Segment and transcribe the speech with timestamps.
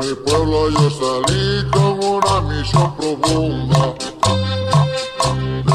[0.00, 3.94] mi pueblo yo salí con una misión profunda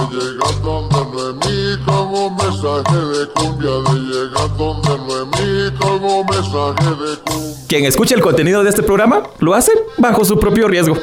[0.10, 7.18] de llegar donde Noemí como mensaje de cumbia, de llegar donde Noemí como mensaje de
[7.24, 7.68] cumbia.
[7.68, 10.98] Quien escuche el contenido de este programa lo hace bajo su propio riesgo.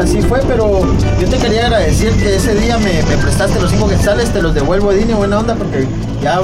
[0.00, 0.80] Así fue, pero
[1.20, 4.54] yo te quería agradecer que ese día me, me prestaste los cinco quetzales, te los
[4.54, 5.86] devuelvo Edine, buena onda porque
[6.22, 6.36] ya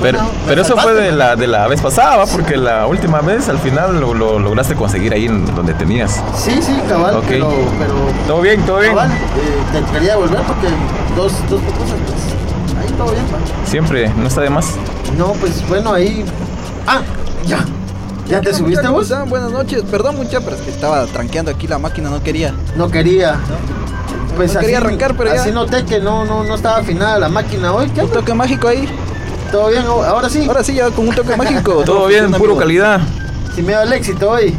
[0.00, 2.26] Pero, bueno, me pero eso fue de la, de la vez pasada, ¿va?
[2.26, 6.22] porque la última vez al final lo, lo lograste conseguir ahí en donde tenías.
[6.36, 7.24] Sí, sí, cabal, Ok.
[7.28, 7.94] pero, pero
[8.26, 8.90] Todo bien, todo bien.
[8.94, 9.14] cabal, eh,
[9.72, 10.68] te quería devolver porque
[11.16, 13.38] dos, dos cosas, pues ahí todo bien, pa.
[13.70, 14.66] Siempre, no está de más.
[15.16, 16.24] No, pues bueno, ahí.
[16.86, 17.00] Ah,
[17.46, 17.58] ya.
[18.28, 19.10] ¿Ya te subiste mucha, ¿cómo vos?
[19.10, 19.28] están?
[19.28, 19.82] Buenas noches.
[19.90, 22.54] Perdón, mucha, pero es que estaba tranqueando aquí la máquina, no quería.
[22.76, 23.38] No quería.
[24.36, 25.40] Pues No quería arrancar, pero ya.
[25.40, 27.88] Así noté que no, no, no estaba afinada la máquina hoy.
[27.90, 28.88] ¿Qué Un toque mágico ahí.
[29.50, 29.84] ¿Todo bien?
[29.86, 30.44] Ahora sí.
[30.46, 31.82] Ahora sí, ya con un toque mágico.
[31.84, 33.00] Todo bien, puro calidad.
[33.54, 34.54] Sin miedo al éxito hoy.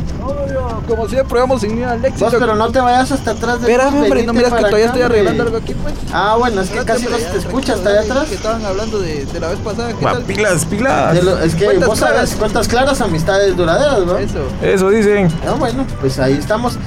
[0.88, 2.26] Como siempre, vamos sin miedo al éxito.
[2.26, 5.02] Vos, pero no te vayas hasta atrás de Espérame, hombre, no miras que todavía estoy
[5.02, 5.74] arreglando algo aquí.
[5.74, 5.94] pues.
[6.14, 8.28] Ah, bueno, es que casi no se te escucha hasta allá atrás.
[8.30, 9.90] Que estaban hablando de, de la vez pasada.
[9.94, 10.24] ¿Qué Va, tal?
[10.24, 11.24] pilas, pilas.
[11.24, 14.18] Lo- es que Cuentas vos sabes cuántas claras amistades duraderas, ¿no?
[14.18, 14.40] Eso.
[14.62, 15.30] Eso dicen.
[15.48, 16.78] Ah, bueno, pues ahí estamos.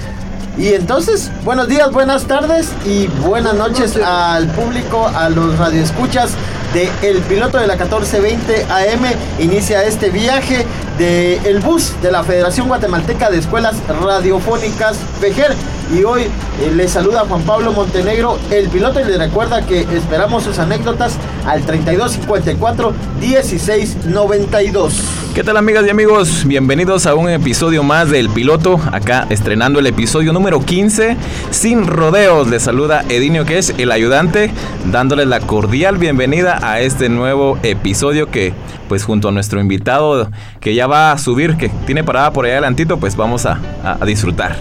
[0.58, 4.02] Y entonces, buenos días, buenas tardes y buenas noches noches.
[4.04, 6.30] al público, a los radioescuchas
[6.74, 9.04] de El Piloto de la 1420 AM.
[9.38, 10.66] Inicia este viaje
[11.00, 15.56] de el bus de la Federación Guatemalteca de Escuelas Radiofónicas FEGER.
[15.92, 20.44] Y hoy eh, les saluda Juan Pablo Montenegro, el piloto, y les recuerda que esperamos
[20.44, 25.02] sus anécdotas al 3254 1692.
[25.34, 26.44] ¿Qué tal amigas y amigos?
[26.46, 31.16] Bienvenidos a un episodio más del piloto, acá estrenando el episodio número 15,
[31.50, 32.46] sin rodeos.
[32.48, 34.52] Les saluda Edinio que es el ayudante,
[34.92, 38.52] dándoles la cordial bienvenida a este nuevo episodio que
[38.88, 40.30] pues junto a nuestro invitado
[40.60, 43.98] que ya va a subir, que tiene parada por allá adelantito, pues vamos a, a-
[44.00, 44.56] a disfrutar.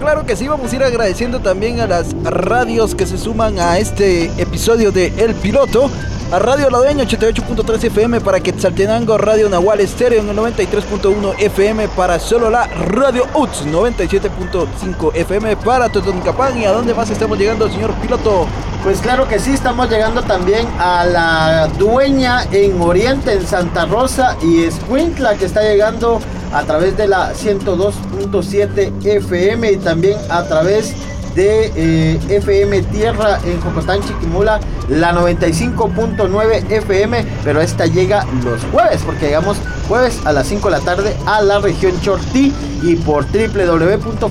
[0.00, 3.76] Claro que sí, vamos a ir agradeciendo también a las radios que se suman a
[3.76, 5.90] este episodio de El Piloto.
[6.32, 11.88] A Radio La Dueña 88.3 FM para Quetzaltenango, Radio Nahual Estéreo en el 93.1 FM
[11.88, 17.68] para Solo La Radio UTS 97.5 FM para Totonicapán y a dónde más estamos llegando,
[17.68, 18.46] señor piloto.
[18.82, 24.36] Pues claro que sí, estamos llegando también a la dueña en Oriente, en Santa Rosa
[24.42, 26.20] y Escuintla, que está llegando
[26.52, 29.89] a través de la 102.7 FM y también
[30.28, 30.94] a través
[31.34, 39.02] de eh, FM Tierra en Jocotán, Chiquimula, la 95.9 FM, pero esta llega los jueves,
[39.04, 39.56] porque llegamos
[39.88, 42.52] jueves a las 5 de la tarde a la región Chortí
[42.82, 43.26] y por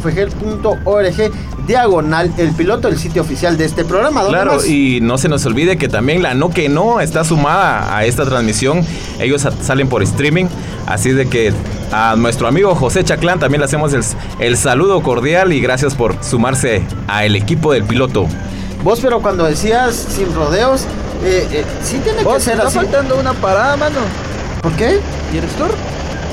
[0.10, 1.32] www.fejer.org
[1.68, 4.22] diagonal el piloto, el sitio oficial de este programa.
[4.24, 4.68] ¿Dónde Claro, más?
[4.68, 8.26] y no se nos olvide que también la No Que No está sumada a esta
[8.26, 8.84] transmisión.
[9.20, 10.48] Ellos salen por streaming.
[10.88, 11.54] Así de que
[11.92, 14.04] a nuestro amigo José Chaclán también le hacemos el,
[14.40, 18.28] el saludo cordial y gracias por sumarse al equipo del piloto.
[18.84, 20.84] Vos, pero cuando decías sin rodeos,
[21.24, 22.78] eh, eh, sí tiene que ser está así.
[22.78, 24.00] faltando una parada, mano.
[24.62, 25.00] ¿Por qué?
[25.34, 25.74] ¿Y el store?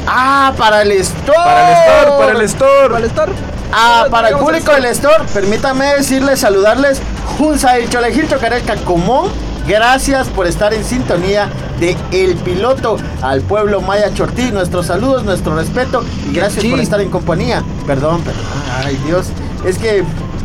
[0.07, 1.37] Ah, para el store.
[1.37, 2.89] Para el store, para el store.
[2.89, 3.33] ¿Para el store?
[3.73, 7.03] Ah, para el público del store, permítame decirles, saludarles,
[7.37, 9.29] Junza el Cholejil Chocareca Común.
[9.67, 11.49] Gracias por estar en sintonía
[11.81, 14.53] de El Piloto al pueblo Maya Chortí.
[14.53, 16.71] Nuestros saludos, nuestro respeto y gracias Sí.
[16.71, 17.65] por estar en compañía.
[17.87, 18.43] Perdón, perdón.
[18.85, 19.27] Ay, Dios.
[19.65, 20.05] Es que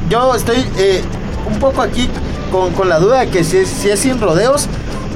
[0.10, 1.04] yo estoy eh,
[1.52, 2.10] un poco aquí
[2.52, 4.68] con, con la duda de que si es, si es sin rodeos,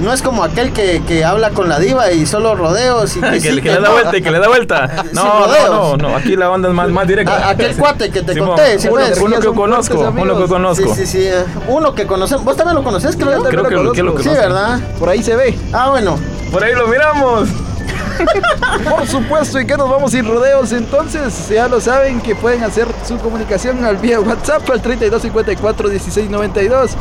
[0.01, 3.31] no es como aquel que, que habla con la diva y solo rodeos y que,
[3.31, 3.93] que, sí, le- que que le da no.
[3.93, 5.05] vuelta y que le da vuelta.
[5.13, 7.33] No, no, no, no, aquí la banda es más, más directa.
[7.47, 9.19] A- aquel cuate que te Simón, conté, ¿sí uno, ves?
[9.21, 10.93] uno que conozco, uno que conozco.
[10.95, 11.27] Sí, sí, sí.
[11.27, 12.43] eh, Uno que conocemos.
[12.43, 13.31] ¿Vos también lo conoces, creo?
[13.31, 14.33] yo también Creo lo que lo- que lo conozco.
[14.33, 14.37] Sí.
[14.39, 14.79] ¿verdad?
[14.99, 15.57] Por ahí se ve.
[15.73, 16.17] Ah, bueno.
[16.51, 17.47] Por ahí lo miramos.
[18.89, 20.71] Por supuesto, y que nos vamos sin rodeos.
[20.71, 26.91] Entonces, ya lo saben que pueden hacer su comunicación al vía WhatsApp al 3254 1692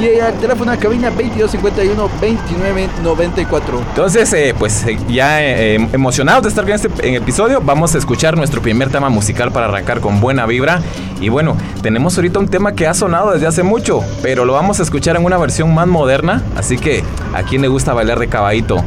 [0.00, 3.78] y al teléfono de cabina 2251 2994.
[3.90, 7.98] Entonces, eh, pues eh, ya eh, emocionados de estar en este en episodio, vamos a
[7.98, 10.80] escuchar nuestro primer tema musical para arrancar con buena vibra.
[11.20, 14.80] Y bueno, tenemos ahorita un tema que ha sonado desde hace mucho, pero lo vamos
[14.80, 16.42] a escuchar en una versión más moderna.
[16.56, 18.82] Así que, ¿a quién le gusta bailar de caballito?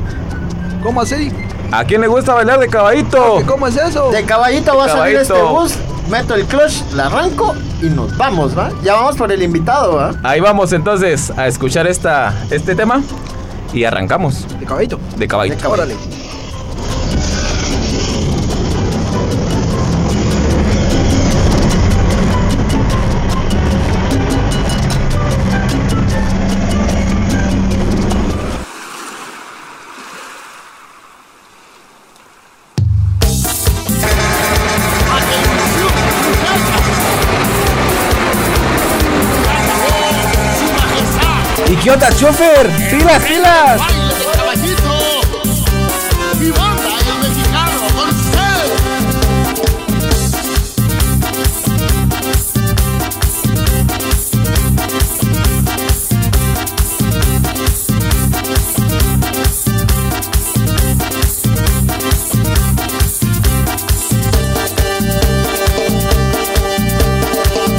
[0.83, 1.31] ¿Cómo así?
[1.72, 3.42] ¿A quién le gusta bailar de caballito?
[3.46, 4.10] ¿Cómo es eso?
[4.12, 5.74] De caballito va a salir este bus.
[6.10, 8.72] Meto el clutch, la arranco y nos vamos, ¿va?
[8.81, 10.14] Ya vamos por el invitado, ¿va?
[10.24, 13.02] Ahí vamos entonces a escuchar esta, este tema
[13.74, 14.98] y arrancamos De caballito.
[15.18, 15.56] de caballito.
[15.58, 16.00] De caballito.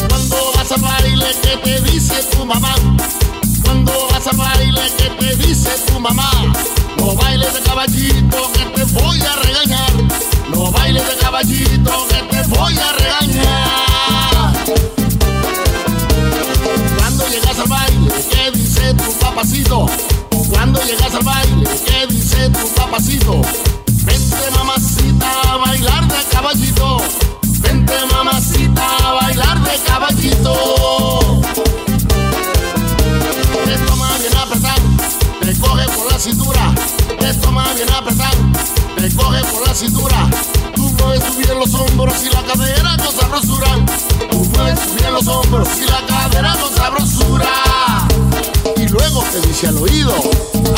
[0.09, 2.75] Cuando vas a baile, ¿qué te dice tu mamá?
[3.69, 6.31] Cuando vas a baile, ¿qué te dice tu mamá?
[6.97, 9.93] No bailes de caballito, que te voy a regañar.
[10.49, 14.55] No bailes de caballito, que te voy a regañar.
[16.97, 19.87] Cuando llegas al baile, ¿qué dice tu papacito?
[20.51, 23.43] Cuando llegas al baile, ¿qué dice tu papacito?
[24.05, 26.97] Vente mamacita a bailar de caballito.
[27.61, 31.68] Vente mamacita a bailar de caballito.
[36.19, 36.75] Cintura.
[37.21, 38.37] Te toma bien apretado,
[38.97, 40.29] te coge por la cintura.
[40.75, 43.69] Tú mueves bien los hombros y la cadera con sabrosura.
[44.31, 48.09] Tú mueves bien los hombros y la cadera con sabrosura.
[48.77, 50.15] Y luego te dice al oído,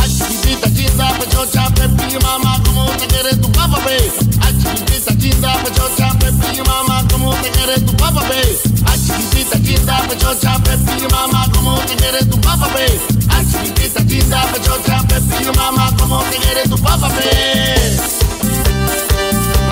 [0.02, 4.12] ay chiquitita, chinda, pechocha, pepi, mamá, ¿cómo te quiere tu papá, pe?
[4.42, 8.79] Ay chiquitita, chinda, pechocha, pepi, mamá, ¿cómo te quiere tu papá, pe?
[9.16, 12.86] Chiquitita, chinda, pechocha, pepi, mamá, ¿cómo te quiere tu papá, pe?
[13.30, 17.30] Ay chiquitita, chinda, pechocha, pepi, mamá, ¿cómo te quiere tu papá, pe?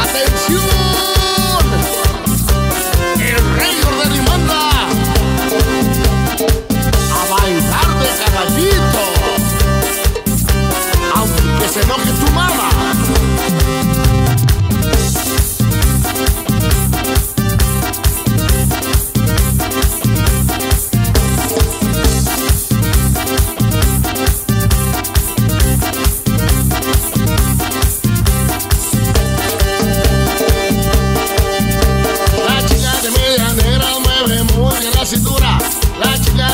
[0.02, 0.62] ¡Atención!
[3.20, 4.70] El rey orden y manda
[7.14, 9.02] a bailar de caballito.
[11.14, 12.77] Aunque se enoje tu mamá.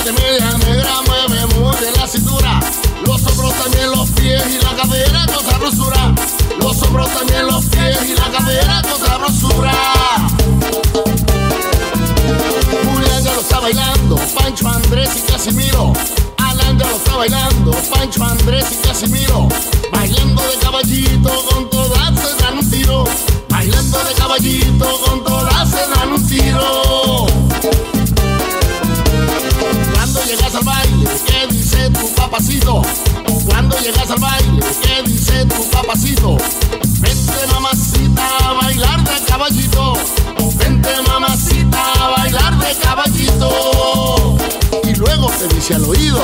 [0.04, 2.60] De media negra mueve muy bien la cintura.
[3.06, 6.14] Los hombros también, los pies y la cadera con sabrosura.
[6.60, 9.72] Los hombros también, los pies y la cadera con sabrosura.
[12.84, 15.92] Julián ya lo está bailando, Pancho Andrés y Casimiro.
[16.36, 19.48] Alan ya lo está bailando, Pancho Andrés y Casimiro.
[19.90, 23.04] Bailando de caballito con todas se dan un tiro.
[23.48, 25.13] Bailando de caballito con
[32.60, 36.36] Cuando llegas al baile, ¿qué dice tu papacito?
[37.00, 39.94] Vente mamacita a bailar de caballito.
[40.56, 44.23] Vente mamacita a bailar de caballito.
[45.04, 46.22] Luego te dice al oído,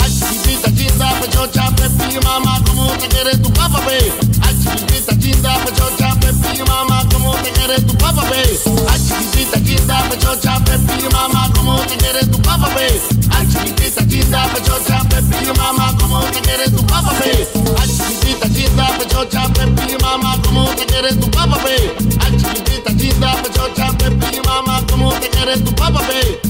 [0.00, 4.12] ay chiquitita, chinda, pechocha, pepi, mamá, ¿cómo te quiere tu papá, pe?
[4.42, 8.58] Ay chiquitita, chinda, pechocha, pepi, mamá, ¿cómo te quiere tu papá, pe?
[8.90, 13.00] Ay chiquitita, chinda, pechocha, pepi, mamá, ¿cómo te quiere tu papá, pe?
[13.32, 17.48] Ay chiquitita, chinda, pechocha, pepi, mamá, ¿cómo te quiere tu papá, pe?
[17.80, 21.94] Ay chiquitita, chinda, pechocha, pepi, mamá, ¿cómo te quiere tu papá, pe?
[22.20, 26.49] Ay chiquitita, chinda, pechocha, pepi, mamá, ¿cómo te quiere tu papá, pe?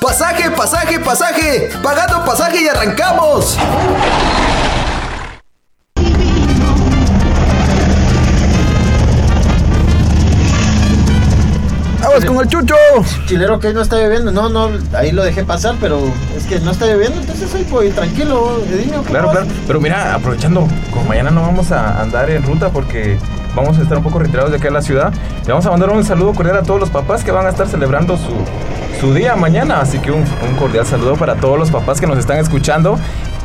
[0.00, 1.70] ¡Pasaje, pasaje, pasaje!
[1.82, 3.56] ¡Pagando pasaje y arrancamos!
[12.14, 12.74] Aguas con el chucho.
[13.26, 14.30] Chilero que hoy no está lloviendo.
[14.30, 16.00] No, no, ahí lo dejé pasar, pero
[16.36, 18.98] es que no está lloviendo, entonces hoy voy tranquilo, Edinho.
[18.98, 19.36] ¿cómo Claro, vas?
[19.38, 19.50] claro.
[19.66, 23.18] Pero mira, aprovechando, como mañana no vamos a andar en ruta porque
[23.56, 25.12] vamos a estar un poco retirados de aquí a la ciudad,
[25.44, 27.66] le vamos a mandar un saludo cordial a todos los papás que van a estar
[27.66, 28.32] celebrando su,
[29.00, 29.80] su día mañana.
[29.80, 32.96] Así que un, un cordial saludo para todos los papás que nos están escuchando.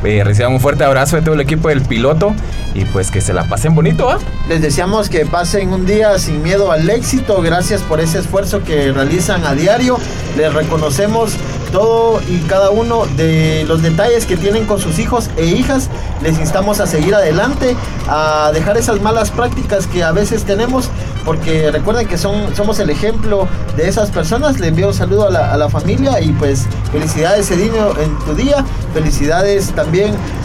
[0.04, 2.34] Eh, reciban un fuerte abrazo de todo el equipo del piloto
[2.74, 4.18] y pues que se la pasen bonito, ¿ah?
[4.48, 7.40] Les deseamos que pasen un día sin miedo al éxito.
[7.42, 9.98] Gracias por ese esfuerzo que realizan a diario.
[10.36, 11.34] Les reconocemos
[11.70, 15.88] todo y cada uno de los detalles que tienen con sus hijos e hijas.
[16.22, 17.76] Les instamos a seguir adelante,
[18.08, 20.88] a dejar esas malas prácticas que a veces tenemos,
[21.24, 24.58] porque recuerden que son, somos el ejemplo de esas personas.
[24.58, 28.64] Le envío un saludo a la, familia y pues felicidades Edinho en tu día.
[28.92, 29.89] Felicidades también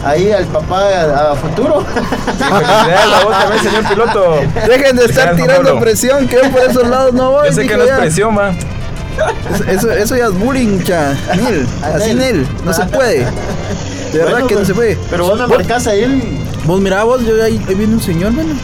[0.04, 1.84] ahí al papá a, a futuro.
[2.40, 4.40] A vos también, señor piloto.
[4.68, 7.48] Dejen de estar tirando presión, que por esos lados no voy.
[7.48, 8.52] Yo sé que no es presión, va.
[9.54, 11.14] Eso, eso, eso ya es bullying, cha.
[11.34, 13.20] Nil, así Nel, no se puede.
[14.12, 14.98] De verdad Bueno, que no se puede.
[15.10, 16.22] Pero vos me marcas ahí el...
[16.64, 18.54] Vos mirá vos, yo ahí, ahí viene un señor, bueno.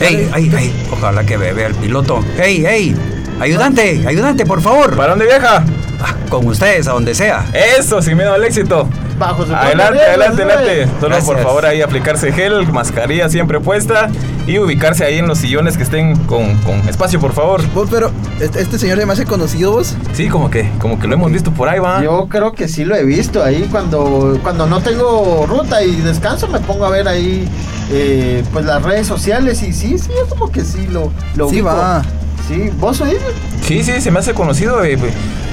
[0.00, 0.86] ¡Ey, ey, ey!
[0.90, 2.24] Ojalá que vea el piloto.
[2.38, 2.96] ¡Ey, ey!
[3.38, 4.02] ¡Ayudante!
[4.06, 4.96] ¡Ayudante, por favor!
[4.96, 5.64] ¿Para dónde viaja?
[6.04, 7.44] Ah, con ustedes, a donde sea.
[7.78, 8.88] Eso, sin miedo al éxito.
[9.18, 10.88] Bajo su Adelante, adelante, adelante.
[11.00, 14.08] Solo por favor ahí aplicarse gel, mascarilla siempre puesta
[14.46, 17.62] y ubicarse ahí en los sillones que estén con, con espacio, por favor.
[17.72, 19.94] Vos, pero este, este señor se me hace conocido vos.
[20.12, 22.02] Sí, como que, como que lo hemos visto por ahí, va.
[22.02, 26.48] Yo creo que sí lo he visto ahí cuando, cuando no tengo ruta y descanso
[26.48, 27.48] me pongo a ver ahí
[27.92, 31.56] eh, pues las redes sociales y sí, sí, es como que sí lo, lo Sí,
[31.56, 31.66] ubico.
[31.68, 32.02] va.
[32.48, 33.18] Sí, vos oís.
[33.64, 34.82] Sí, sí, se me hace conocido.
[34.82, 35.12] eh, pues,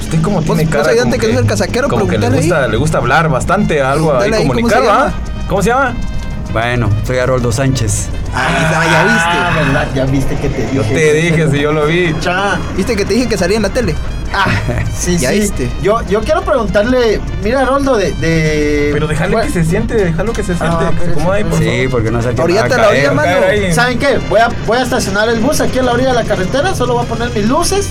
[0.10, 0.90] usted como tiene vos cara.
[0.90, 2.34] ayudante que no es el casaquero, como que le ahí.
[2.36, 4.94] gusta, le gusta hablar bastante, algo ahí Dale ahí, ¿cómo comunicar, se ¿va?
[4.98, 5.14] llama?
[5.48, 5.94] ¿Cómo se llama?
[6.52, 8.08] Bueno, soy Haroldo Sánchez.
[8.34, 8.50] Ah,
[8.90, 9.66] ya Ah, viste.
[9.66, 10.76] verdad, ya viste que te dije.
[10.76, 12.16] Yo te dije, si yo lo vi.
[12.22, 12.58] Cha.
[12.76, 13.94] Viste que te dije que salía en la tele.
[14.34, 14.48] Ah,
[14.96, 15.40] sí, Ya sí.
[15.42, 15.70] viste.
[15.84, 18.12] Yo, yo quiero preguntarle, mira, Roldo, de.
[18.14, 21.36] de Pero déjale bueno, que se siente, déjalo que se siente, Ah, que se acomoda
[21.36, 21.90] ahí, sí, por Sí, favor.
[21.92, 23.32] porque no sé qué Orillate va a la orilla, mano.
[23.74, 24.18] ¿Saben qué?
[24.30, 26.96] Voy a, voy a estacionar el bus aquí a la orilla de la carretera, solo
[26.96, 27.90] voy a poner mis luces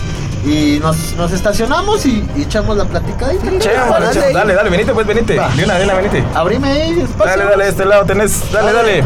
[0.48, 3.44] y nos, nos estacionamos y, y echamos la platicadita.
[3.58, 5.36] Che, Dale, dale, dale, dale, venite, pues, venite.
[5.36, 5.48] Va.
[5.48, 6.24] De una, de una, venite.
[6.34, 7.26] Abrime ahí, espacio.
[7.36, 9.04] Dale, dale, de este lado tenés, dale, dale.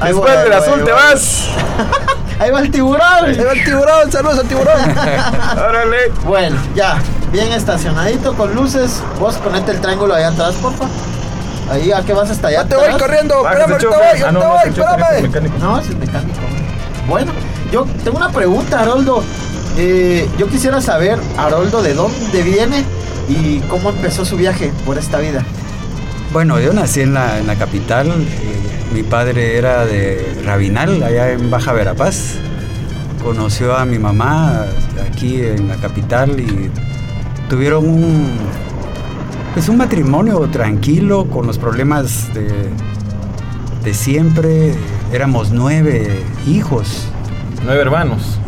[0.00, 1.00] Ahí Después voy, del azul voy, te voy.
[1.00, 1.48] vas.
[2.40, 3.02] Ahí va el tiburón.
[3.24, 4.74] Ahí va el tiburón, saludos al tiburón.
[5.68, 5.96] Órale.
[6.24, 6.98] Bueno, ya,
[7.32, 9.02] bien estacionadito con luces.
[9.18, 10.84] Vos ponete el triángulo allá atrás, porfa.
[11.68, 12.62] Ahí, ¿a qué vas hasta allá?
[12.62, 13.96] Yo te voy corriendo, que espérame, te choque.
[13.96, 15.22] voy, yo Ah, te voy, espérame.
[15.22, 15.58] mecánico.
[15.58, 16.38] No, es el mecánico.
[17.08, 17.32] Bueno,
[17.72, 19.24] yo tengo una pregunta, Haroldo.
[19.76, 22.84] Eh, yo quisiera saber, Haroldo, de dónde viene
[23.28, 25.44] y cómo empezó su viaje por esta vida.
[26.32, 28.08] Bueno, yo nací en la, en la capital.
[28.08, 28.14] eh,
[28.92, 32.34] mi padre era de Rabinal, allá en Baja Verapaz.
[33.22, 34.64] Conoció a mi mamá
[35.06, 36.70] aquí en la capital y
[37.50, 38.30] tuvieron un,
[39.54, 42.70] pues un matrimonio tranquilo con los problemas de,
[43.84, 44.74] de siempre.
[45.12, 47.04] Éramos nueve hijos.
[47.64, 48.38] Nueve hermanos.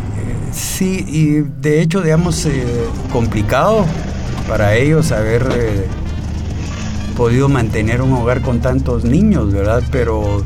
[0.51, 2.65] Sí, y de hecho, digamos, eh,
[3.11, 3.85] complicado
[4.47, 5.85] para ellos haber eh,
[7.15, 9.81] podido mantener un hogar con tantos niños, ¿verdad?
[9.91, 10.43] Pero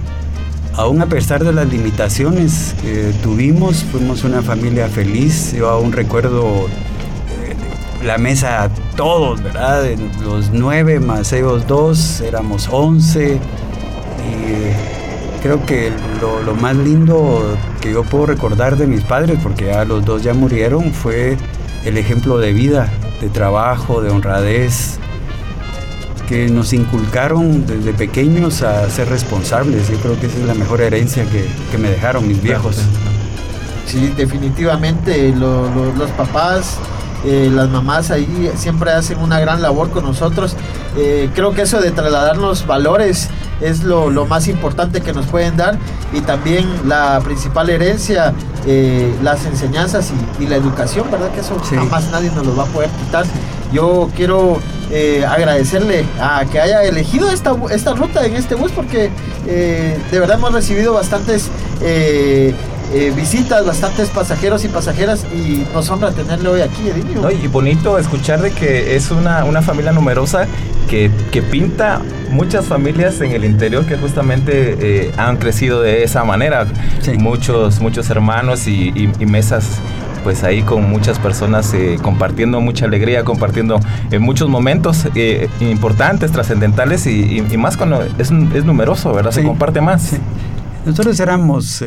[0.76, 5.54] aún a pesar de las limitaciones que tuvimos, fuimos una familia feliz.
[5.54, 7.56] Yo aún recuerdo eh,
[8.04, 9.86] la mesa todos, ¿verdad?
[10.24, 13.40] Los nueve más ellos dos, éramos once.
[14.28, 19.66] Y creo que lo, lo más lindo que yo puedo recordar de mis padres, porque
[19.68, 21.38] ya los dos ya murieron, fue
[21.86, 22.90] el ejemplo de vida,
[23.22, 24.98] de trabajo, de honradez,
[26.28, 29.88] que nos inculcaron desde pequeños a ser responsables.
[29.90, 32.78] Yo creo que esa es la mejor herencia que, que me dejaron mis viejos.
[33.86, 36.78] Sí, definitivamente lo- lo- los papás,
[37.24, 40.56] eh, las mamás ahí siempre hacen una gran labor con nosotros.
[40.98, 43.30] Eh, creo que eso de trasladarnos valores
[43.62, 45.78] es lo, lo más importante que nos pueden dar
[46.14, 48.34] y también la principal herencia,
[48.68, 51.32] eh, las enseñanzas y, y la educación, ¿verdad?
[51.32, 51.76] Que eso Sí.
[51.76, 53.26] jamás nadie nos lo va a poder quitar.
[53.72, 54.58] Yo quiero
[54.92, 59.10] eh, agradecerle a que haya elegido esta, esta ruta en este bus porque
[59.48, 61.50] eh, de verdad hemos recibido bastantes
[61.82, 62.54] eh,
[63.16, 67.22] visitas, bastantes pasajeros y pasajeras y nos honra tenerle hoy aquí, Edinio.
[67.22, 70.46] No, y bonito escuchar de que es una, una familia numerosa
[70.90, 72.02] que, que pinta
[72.32, 76.68] muchas familias en el interior que justamente eh, han crecido de esa manera.
[77.02, 77.14] Sí.
[77.18, 79.80] Muchos, muchos hermanos y, y- y mesas
[80.24, 86.32] pues ahí con muchas personas eh, compartiendo mucha alegría, compartiendo eh, muchos momentos eh, importantes,
[86.32, 89.30] trascendentales y, y- y más cuando es, es numeroso, ¿verdad?
[89.32, 90.02] Se comparte más.
[90.02, 90.18] Sí.
[90.86, 91.84] Nosotros éramos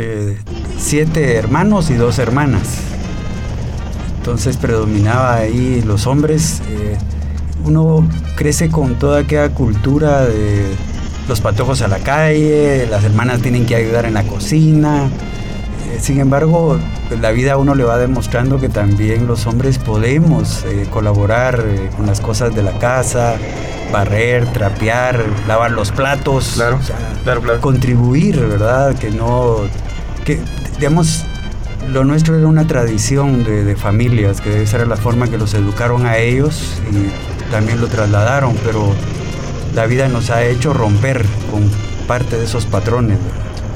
[0.76, 2.78] siete hermanos y dos hermanas.
[4.19, 6.61] Entonces predominaba ahí los hombres.
[7.59, 10.75] Eh, uno crece con toda aquella cultura de
[11.29, 15.09] los patojos a la calle, las hermanas tienen que ayudar en la cocina.
[15.91, 16.79] Eh, sin embargo,
[17.21, 21.65] la vida a uno le va demostrando que también los hombres podemos eh, colaborar
[21.97, 23.37] con las cosas de la casa,
[23.93, 26.79] barrer, trapear, lavar los platos, claro,
[27.25, 27.61] claro, claro.
[27.61, 28.95] contribuir, ¿verdad?
[28.97, 29.57] Que no,
[30.25, 30.41] que
[30.79, 31.25] digamos,
[31.93, 36.07] lo nuestro era una tradición de, familias, que esa era la forma que los educaron
[36.07, 37.11] a ellos y
[37.50, 38.95] también lo trasladaron, pero
[39.75, 41.71] la vida nos ha hecho romper con
[42.07, 43.19] parte de esos patrones.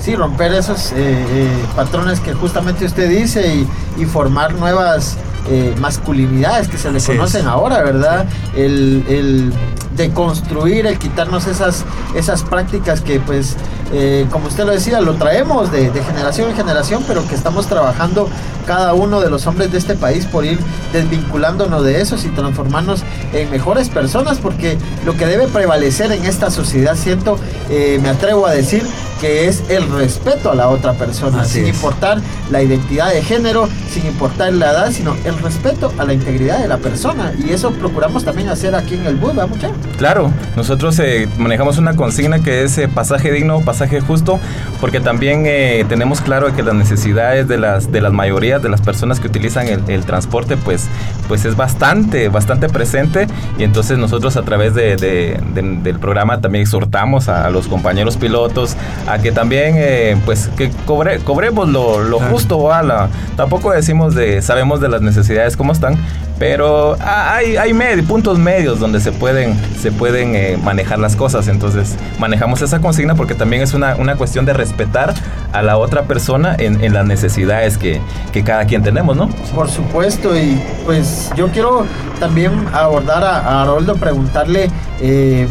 [0.01, 5.17] Sí, romper esos eh, eh, patrones que justamente usted dice y, formar nuevas
[5.49, 8.27] eh, masculinidades que se le conocen ahora, ¿verdad?
[8.57, 9.53] El,
[9.95, 11.85] de construir, el quitarnos esas,
[12.17, 13.57] esas prácticas que pues
[13.93, 18.29] eh, como usted lo decía, lo traemos de, generación en generación, pero que estamos trabajando
[18.67, 20.59] cada uno de los hombres de este país por ir
[20.93, 26.51] desvinculándonos de esos y transformarnos en mejores personas, porque lo que debe prevalecer en esta
[26.51, 27.39] sociedad, siento,
[27.71, 28.83] eh, me atrevo a decir,
[29.21, 32.21] que es el respeto a la otra persona, sin importar
[32.51, 36.67] la identidad de género, sin importar la edad, sino el respeto a la integridad de
[36.67, 37.33] la persona.
[37.39, 39.71] Y eso procuramos también hacer aquí en el BUD, ¿verdad, mucha?
[39.97, 44.39] Claro, nosotros eh, manejamos una consigna que es pasaje digno, pasaje justo,
[44.81, 48.81] porque también eh, tenemos claro que las necesidades de las, de las mayorías de las
[48.81, 50.89] personas que utilizan el, transporte, pues,
[51.29, 53.27] pues es bastante, bastante presente.
[53.59, 58.77] Y entonces nosotros a través de, del programa también exhortamos a, los compañeros pilotos
[59.09, 64.43] a que también, eh, pues, que cobre, cobremos lo, lo justo, la Tampoco decimos de,
[64.43, 65.97] sabemos de las necesidades cómo están,
[66.43, 67.73] pero hay, hay
[68.03, 71.47] puntos medios donde se pueden, se pueden eh, manejar las cosas.
[71.47, 75.15] Entonces manejamos esa consigna porque también es una, una cuestión de respetar
[75.53, 78.01] a la otra persona en, las necesidades que,
[78.33, 79.29] que, cada quien tenemos, ¿no?
[79.55, 81.87] Por supuesto, y pues yo quiero
[82.19, 84.69] también abordar a, a Haroldo, preguntarle
[85.01, 85.47] eh,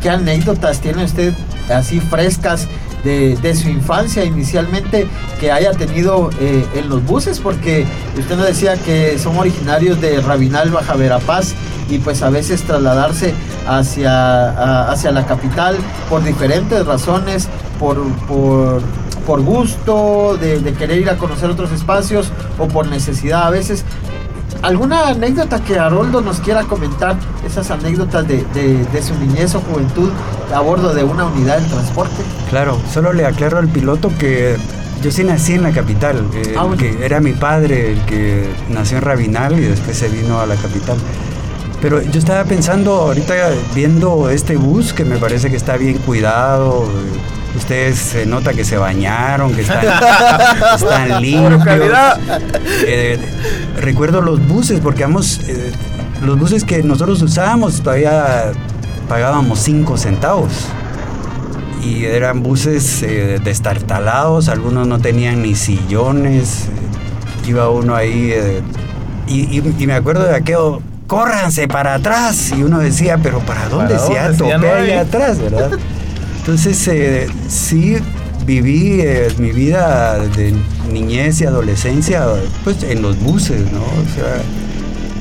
[0.00, 1.34] qué anécdotas tiene usted
[1.68, 2.66] así frescas
[3.04, 5.06] de, su infancia inicialmente
[5.38, 7.86] que haya tenido eh, en los buses, porque
[8.16, 11.54] usted nos decía que son originarios de Rabinal, Baja Verapaz,
[11.88, 13.34] y pues a veces trasladarse
[13.66, 15.76] hacia, hacia la capital
[16.08, 22.66] por diferentes razones, por, por, gusto, de, de, querer ir a conocer otros espacios o
[22.66, 23.84] por necesidad a veces.
[24.62, 27.16] ¿Alguna anécdota que Haroldo nos quiera comentar?
[27.46, 30.10] Esas anécdotas de, su niñez o juventud
[30.54, 32.22] a bordo de una unidad de transporte.
[32.50, 34.56] Claro, solo le aclaro al piloto que
[35.02, 38.98] yo sí nací en la capital, eh, ah, que era mi padre el que nació
[38.98, 40.98] en Rabinal y después se vino a la capital.
[41.80, 43.34] Pero yo estaba pensando ahorita
[43.74, 46.86] viendo este bus que me parece que está bien cuidado.
[47.56, 49.84] Ustedes se nota que se bañaron, que están,
[50.74, 51.62] están limpios.
[52.86, 53.18] Eh,
[53.76, 55.72] recuerdo los buses, porque vamos, eh,
[56.22, 58.52] los buses que nosotros usábamos todavía
[59.08, 60.52] pagábamos 5 centavos.
[61.82, 66.66] Y eran buses eh, destartalados, algunos no tenían ni sillones.
[67.48, 68.32] Iba uno ahí.
[69.26, 72.52] Y, me acuerdo de aquello, córranse para atrás.
[72.56, 75.72] Y uno decía, pero ¿para dónde se ha topé ahí atrás, verdad?
[76.40, 77.98] Entonces, eh, sí
[78.46, 80.54] viví eh, mi vida de
[80.90, 82.26] niñez y adolescencia,
[82.64, 83.82] pues en los buses, ¿no?
[83.82, 84.40] O sea,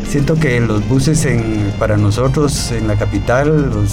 [0.09, 3.91] siento que los buses en, para nosotros en la capital, los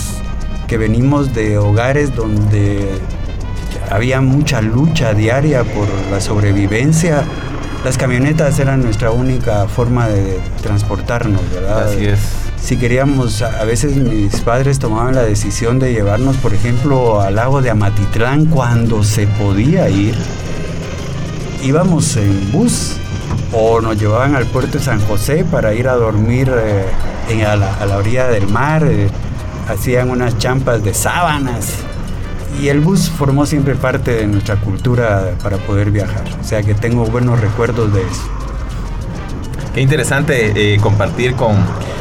[0.68, 2.88] que venimos de hogares donde
[3.90, 7.24] había mucha lucha diaria por la sobrevivencia,
[7.84, 11.88] las camionetas eran nuestra única forma de transportarnos, ¿verdad?
[11.88, 17.20] Así es si queríamos, a veces mis padres tomaban la decisión de llevarnos, por ejemplo,
[17.20, 20.16] al lago de Amatitlán cuando se podía ir,
[21.62, 22.96] íbamos en bus
[23.52, 27.96] o nos llevaban al puerto de San José para ir a dormir eh, a, la,
[27.96, 29.08] orilla del mar, eh,
[29.68, 31.72] hacían unas champas de sábanas
[32.60, 36.74] y el bus formó siempre parte de nuestra cultura para poder viajar, o sea que
[36.74, 38.22] tengo buenos recuerdos de eso.
[39.74, 41.54] Qué interesante eh, compartir con,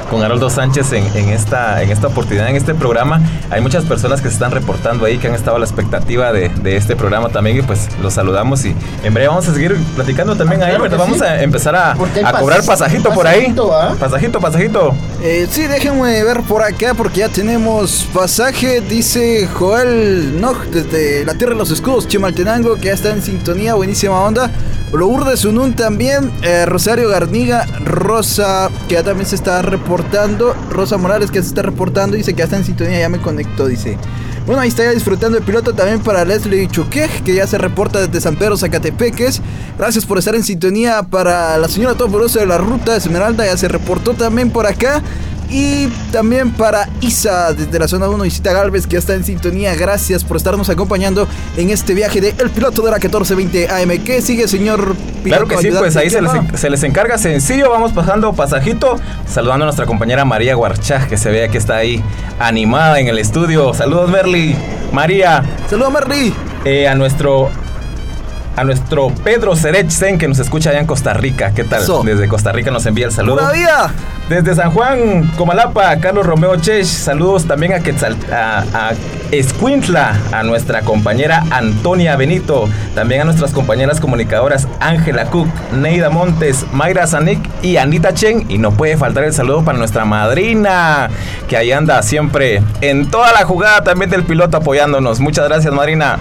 [0.09, 3.21] con Haroldo Sánchez en, esta, en esta oportunidad, en este programa.
[3.49, 6.51] Hay muchas personas que se están reportando ahí, que han estado a la expectativa de,
[6.75, 10.61] este programa también y pues los saludamos y en breve vamos a seguir platicando también
[10.63, 10.97] ahí, ¿verdad?
[10.97, 11.95] Vamos a empezar a,
[12.39, 13.55] cobrar pasajito, por ahí.
[13.71, 13.95] ¿ah?
[13.99, 14.95] Pasajito, pasajito.
[15.21, 21.33] Eh, sí, déjenme ver por acá porque ya tenemos pasaje, dice Joel Nog desde la
[21.35, 24.51] Tierra de los Escudos, Chimaltenango, que ya está en sintonía, buenísima onda.
[24.93, 31.31] Lourdes Unún también, eh, Rosario Garniga, Rosa, que ya también se está reportando, Rosa Morales
[31.31, 33.97] que se está reportando, dice que ya está en sintonía, ya me conectó, dice.
[34.45, 37.99] Bueno, ahí está ya disfrutando el piloto también para Leslie Chuque, que ya se reporta
[37.99, 39.41] desde San Pedro Zacatepeques.
[39.75, 43.67] Gracias por estar en sintonía para la señora Toporoso de la Ruta Esmeralda, ya se
[43.67, 45.01] reportó también por acá.
[45.57, 49.73] Y también para Isa desde la zona 1, Isita Galvez, que ya está en sintonía.
[49.73, 54.03] Gracias por estarnos acompañando en este viaje de El Piloto de la 1420 AM.
[54.03, 57.69] ¿Qué sigue, señor Claro que sí, pues ahí se les, se les, encarga sencillo.
[57.69, 58.99] Vamos pasando pasajito.
[59.29, 62.03] Saludando a nuestra compañera María Guarchá, que se vea que está ahí
[62.37, 63.73] animada en el estudio.
[63.73, 64.57] Saludos, Merly.
[64.91, 65.41] María.
[65.69, 66.33] Saludos, Merly.
[66.65, 67.49] Eh, a nuestro
[68.55, 71.51] a nuestro Pedro Serechsen que nos escucha allá en Costa Rica.
[71.53, 71.83] ¿Qué tal?
[72.03, 73.43] Desde Costa Rica nos envía el saludo.
[73.43, 73.93] ¡Buena
[74.29, 76.85] Desde San Juan, Comalapa, Carlos Romeo Chech.
[76.85, 78.91] Saludos también a, Quetzal, a, a
[79.31, 82.69] Escuintla, a nuestra compañera Antonia Benito.
[82.93, 88.45] También a nuestras compañeras comunicadoras Ángela Cook, Neida Montes, Mayra Zanik y Anita Chen.
[88.49, 91.09] Y no puede faltar el saludo para nuestra madrina,
[91.49, 95.19] que ahí anda siempre en toda la jugada también del piloto apoyándonos.
[95.19, 96.19] Muchas gracias, madrina.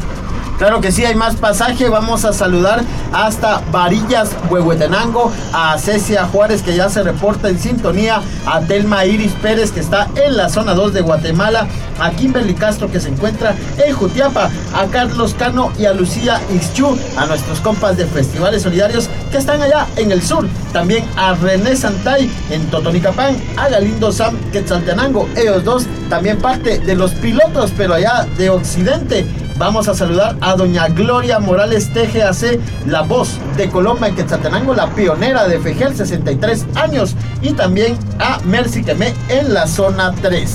[0.58, 1.88] Claro que sí, hay más pasaje.
[1.88, 8.22] Vamos a saludar hasta Varillas, Huehuetenango, a Cecia Juárez, que ya se reporta en sintonía,
[8.46, 11.66] a Telma Iris Pérez, que está en la zona 2 de Guatemala,
[12.00, 16.96] a Kimberly Castro, que se encuentra en Jutiapa, a Carlos Cano y a Lucía Ixchu,
[17.16, 20.48] a nuestros compas de Festivales Solidarios que están allá en el sur.
[20.72, 26.94] También a René Santay en Totonicapán, a Galindo Sam Quetzaltenango, ellos dos también parte de
[26.94, 29.26] los pilotos, pero allá de Occidente.
[29.56, 34.92] Vamos a saludar a doña Gloria Morales TGAC, la voz de Colombia en Quetzaltenango, la
[34.92, 37.14] pionera de Fejel, 63 años.
[37.40, 40.50] Y también a Mercy Quemé en la zona 3.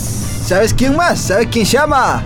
[0.46, 1.20] ¿Sabes quién más?
[1.20, 2.22] ¿Sabes quién llama?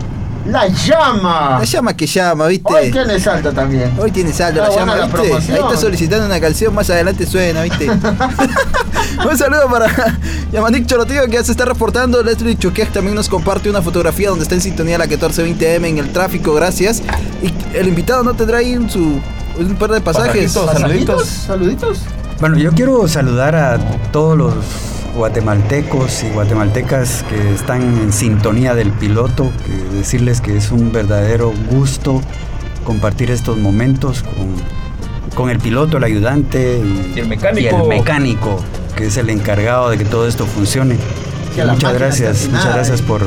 [0.46, 1.58] La llama.
[1.60, 2.74] La llama que llama, ¿viste?
[2.74, 3.94] Hoy tiene salto también.
[3.98, 5.54] Hoy tiene salto la llama, ¿viste?
[5.54, 7.90] Ahí está solicitando una canción, más adelante suena, ¿viste?
[9.30, 9.88] Un saludo para
[10.52, 12.22] Yamanik Chorotío que ya se está reportando.
[12.24, 16.12] Leslie Choquej también nos comparte una fotografía donde está en sintonía la 1420M en el
[16.12, 17.02] tráfico, gracias.
[17.42, 19.22] Y el invitado no tendrá ahí un, su,
[19.58, 20.52] un par de pasajes.
[20.52, 21.28] Saluditos.
[21.28, 22.02] Saluditos.
[22.40, 23.78] Bueno, yo quiero saludar a
[24.12, 24.54] todos los
[25.16, 31.54] guatemaltecos y guatemaltecas que están en sintonía del piloto, que decirles que es un verdadero
[31.70, 32.22] gusto
[32.84, 34.56] compartir estos momentos con,
[35.36, 36.82] con el piloto, el ayudante
[37.16, 37.62] y, el mecánico.
[37.62, 38.60] y el mecánico,
[38.96, 40.98] que es el encargado de que todo esto funcione.
[41.56, 43.22] Muchas gracias, muchas gracias por,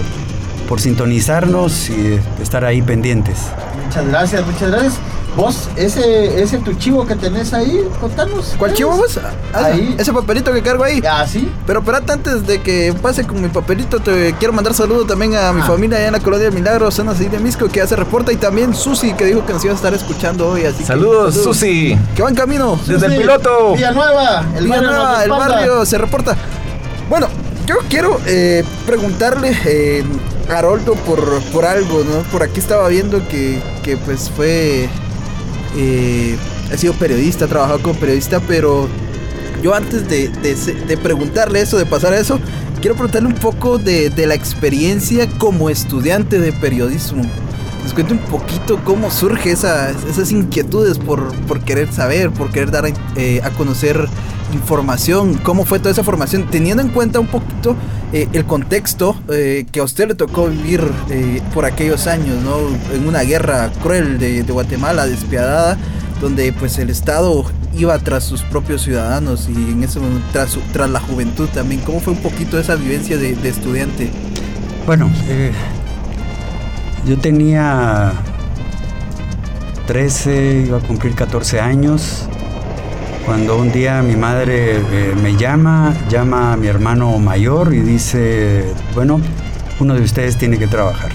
[0.69, 3.39] por sintonizarnos y estar ahí pendientes.
[3.85, 5.01] Muchas gracias, muchas gracias.
[5.37, 8.55] Vos, ese, ese tu chivo que tenés ahí, contanos.
[8.59, 9.21] ¿Cuál chivo vos?
[9.53, 9.95] Ah, Ahí.
[9.99, 11.03] Ese papelito que cargo ahí.
[11.07, 11.53] Ah, sí.
[11.67, 15.53] Pero espérate, antes de que pase con mi papelito, te quiero mandar saludos también a
[15.53, 15.65] mi Ah.
[15.67, 18.33] familia allá en la colonia de Milagros, zona así de Misco, que ya se reporta,
[18.33, 20.65] y también Susi, que dijo que nos iba a estar escuchando hoy.
[20.65, 21.99] Así que- Saludos, Susi.
[22.15, 22.81] Que va en camino.
[22.87, 23.75] Desde el piloto.
[23.75, 26.35] Villanueva, el barrio, Villanueva, nos el barrio se reporta.
[27.11, 27.29] Bueno,
[27.67, 30.03] yo quiero eh, preguntarle eh,
[30.49, 32.23] a Haroldo por, por algo, ¿no?
[32.33, 34.89] Por aquí estaba viendo que, que pues fue...
[35.77, 36.37] eh,
[36.73, 38.89] ha sido periodista, ha trabajado como periodista, pero
[39.63, 42.41] yo antes de, preguntarle eso, de pasar a eso,
[42.81, 47.23] quiero preguntarle un poco de, la experiencia como estudiante de periodismo.
[47.83, 52.71] Les cuento un poquito cómo surge esa, esas inquietudes por, por querer saber, por querer
[52.71, 54.09] dar eh, a conocer
[54.53, 57.77] información, cómo fue toda esa formación, teniendo en cuenta un poquito
[58.13, 62.57] eh, el contexto eh, que a usted le tocó vivir eh, por aquellos años, ¿no?
[62.95, 65.77] En una guerra cruel de, Guatemala, despiadada,
[66.21, 67.45] donde pues el Estado
[67.77, 70.01] iba tras sus propios ciudadanos y en eso
[70.33, 71.81] tras, su- tras la juventud también.
[71.83, 74.11] ¿Cómo fue un poquito esa vivencia de, de estudiante?
[74.87, 75.11] Bueno,
[77.07, 78.13] yo tenía
[79.87, 82.29] 13, iba a cumplir 14 años,
[83.27, 88.73] cuando un día mi madre eh, me llama, llama a mi hermano mayor y dice,
[88.95, 89.21] bueno,
[89.81, 91.11] uno de ustedes tiene que trabajar.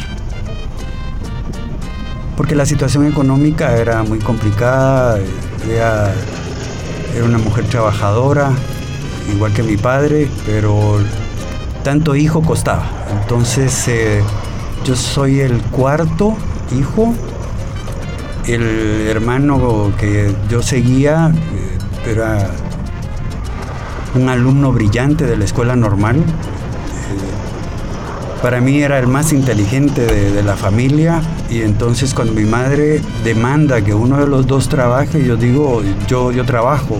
[2.36, 5.19] Porque la situación económica era muy complicada,
[5.65, 6.13] ella
[7.15, 8.52] era una mujer trabajadora,
[9.34, 11.00] igual que mi padre, pero
[11.84, 12.89] tanto hijo costaba.
[13.21, 14.21] Entonces eh,
[14.84, 16.36] yo soy el cuarto
[16.78, 17.13] hijo.
[18.47, 22.50] El hermano que yo seguía eh, era
[24.16, 26.18] un alumno brillante de la escuela normal.
[26.18, 26.22] Eh,
[28.42, 33.82] para mí era el más inteligente de, la familia y entonces cuando mi madre demanda
[33.84, 37.00] que uno de los dos trabaje, yo digo, yo, yo trabajo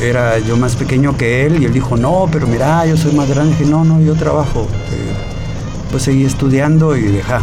[0.00, 3.28] era yo más pequeño que él y él dijo, no, pero mira, yo soy más
[3.28, 3.56] grande.
[3.56, 4.66] Dije, no, no, yo trabajo.
[4.92, 5.14] Eh,
[5.90, 7.40] pues seguí estudiando y deja.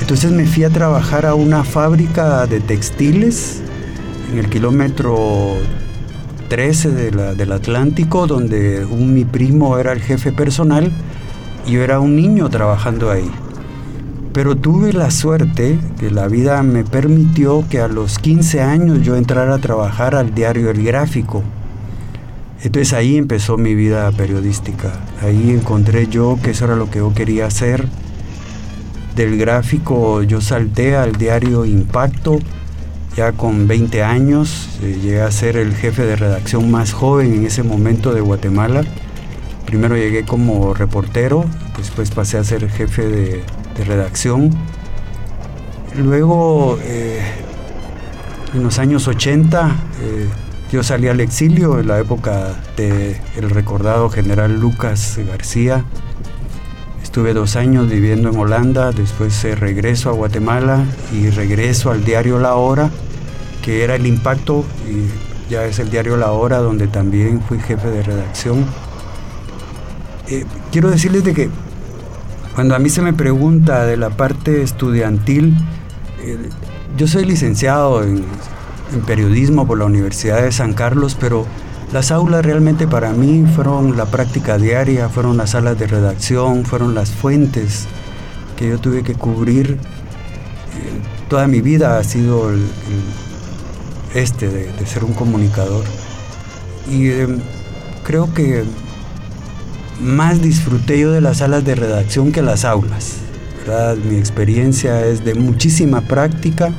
[0.00, 3.60] Entonces me fui a trabajar a una fábrica de textiles
[4.30, 5.56] en el kilómetro
[6.48, 10.92] 13 de la- del Atlántico, donde un, mi primo era el jefe personal
[11.66, 13.30] y yo era un niño trabajando ahí.
[14.32, 19.16] Pero tuve la suerte que la vida me permitió que a los 15 años yo
[19.16, 21.42] entrara a trabajar al diario El Gráfico.
[22.62, 24.90] Entonces ahí empezó mi vida periodística.
[25.22, 27.86] Ahí encontré yo que eso era lo que yo quería hacer.
[29.14, 32.38] Del gráfico yo salté al diario Impacto
[33.16, 37.46] ya con 20 años, eh, llegué a ser el jefe de redacción más joven en
[37.46, 38.82] ese momento de Guatemala.
[39.66, 41.44] Primero llegué como reportero,
[41.76, 43.42] después pasé a ser jefe de,
[43.86, 44.50] redacción.
[45.96, 47.20] Luego, eh,
[48.52, 50.28] en los años 80, eh,
[50.70, 55.84] yo salí al exilio en la época del el recordado general Lucas García.
[57.02, 62.54] Estuve dos años viviendo en Holanda, después regreso a Guatemala y regreso al diario La
[62.54, 62.90] Hora
[63.64, 67.88] que era El Impacto, y ya es el diario La Hora, donde también fui jefe
[67.88, 68.66] de redacción.
[70.28, 71.48] Eh, quiero decirles de que
[72.54, 75.56] cuando a mí se me pregunta de la parte estudiantil,
[76.22, 76.50] eh,
[76.96, 78.24] yo soy licenciado en,
[79.06, 81.46] periodismo por la Universidad de San Carlos, pero
[81.92, 86.94] las aulas realmente para mí fueron la práctica diaria, fueron las salas de redacción, fueron
[86.94, 87.86] las fuentes
[88.56, 89.72] que yo tuve que cubrir.
[89.72, 92.68] Eh, toda mi vida ha sido el,
[94.14, 95.84] este de, ser un comunicador.
[96.90, 97.40] Y em,
[98.04, 98.64] creo que
[100.00, 103.16] más disfruté yo de las salas de redacción que las aulas.
[104.08, 106.72] Mi experiencia es de muchísima práctica.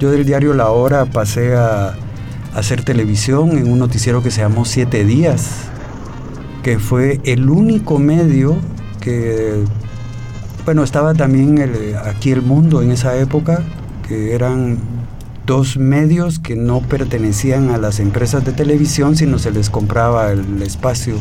[0.00, 1.94] Yo del diario La Hora pasé a,
[2.56, 5.50] hacer televisión en un noticiero que se llamó Siete Días,
[6.62, 8.56] que fue el único medio
[8.98, 9.62] que,
[10.64, 11.58] bueno, estaba también
[12.06, 13.62] aquí el mundo en esa época,
[14.08, 14.78] que eran
[15.46, 20.60] dos medios que no pertenecían a las empresas de televisión, sino se les compraba el
[20.60, 21.14] espacio.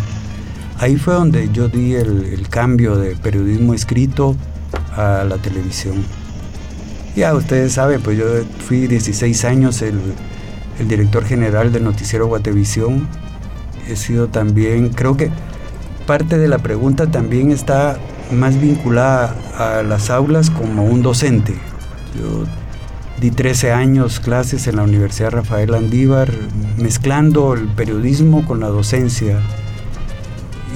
[0.80, 4.36] Ahí fue donde yo di el, cambio de periodismo escrito
[4.96, 6.04] a la televisión.
[7.16, 8.26] Ya ustedes saben, pues yo
[8.68, 10.00] fui 16 años el,
[10.80, 13.08] el director general del noticiero Guatevisión.
[13.88, 15.30] He sido también, creo que
[16.08, 17.98] parte de la pregunta también está
[18.32, 21.54] más vinculada a las aulas como un docente.
[22.20, 22.46] Yo
[23.20, 26.32] Di 13 años clases en la Universidad Rafael Andívar,
[26.78, 29.40] mezclando el periodismo con la docencia.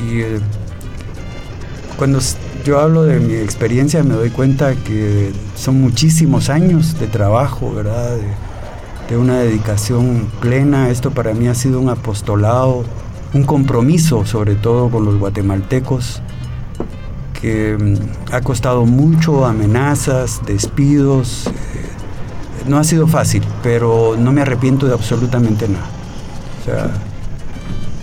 [0.07, 0.39] Y eh,
[1.97, 2.19] cuando
[2.63, 8.17] yo hablo de mi experiencia me doy cuenta que son muchísimos años de trabajo, ¿verdad?
[9.09, 10.89] De, una dedicación plena.
[10.89, 12.85] Esto para mí ha sido un apostolado,
[13.33, 16.21] un compromiso sobre todo con los guatemaltecos
[17.41, 21.49] que mm, ha costado mucho, amenazas, despidos,
[22.67, 25.85] no ha sido fácil, pero no me arrepiento de absolutamente nada.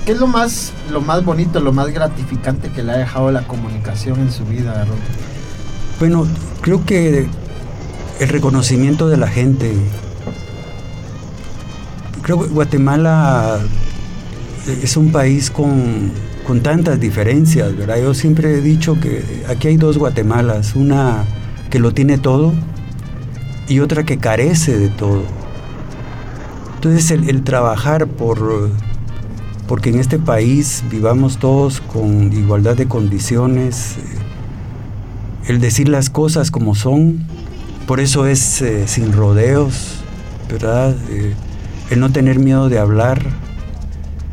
[0.05, 3.43] ¿Qué es lo más, lo más bonito, lo más gratificante que le ha dejado la
[3.43, 4.87] comunicación en su vida,
[5.99, 6.27] Bueno,
[6.61, 7.29] creo que
[8.21, 9.73] el reconocimiento de la gente.
[12.23, 13.59] Creo que Guatemala
[14.83, 16.11] es un país con,
[16.47, 17.99] con tantas diferencias, ¿verdad?
[18.03, 21.25] Yo siempre he dicho que aquí hay dos Guatemalas, una
[21.71, 22.53] que lo tiene todo
[23.69, 25.23] y otra que carece de todo.
[26.77, 28.71] Entonces el, trabajar por
[29.67, 36.51] porque en este país vivamos todos con igualdad de condiciones, eh, el decir las cosas
[36.51, 37.27] como son,
[37.87, 39.97] por eso es eh, sin rodeos,
[40.51, 40.95] ¿verdad?
[41.11, 41.35] Eh,
[41.91, 43.23] el no tener miedo de hablar,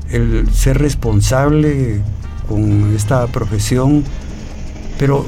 [0.10, 2.02] el ser responsable
[2.48, 4.04] con esta profesión,
[5.00, 5.26] pero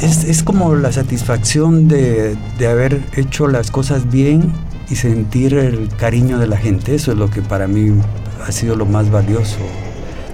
[0.00, 2.36] es, como la satisfacción de,
[2.68, 4.52] haber hecho las cosas bien
[4.88, 6.94] y sentir el cariño de la gente.
[6.94, 7.92] Eso es lo que para mí
[8.46, 9.58] ha sido lo más valioso.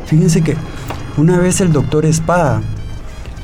[0.06, 0.56] Fíjense que
[1.16, 2.62] una vez el doctor Espada,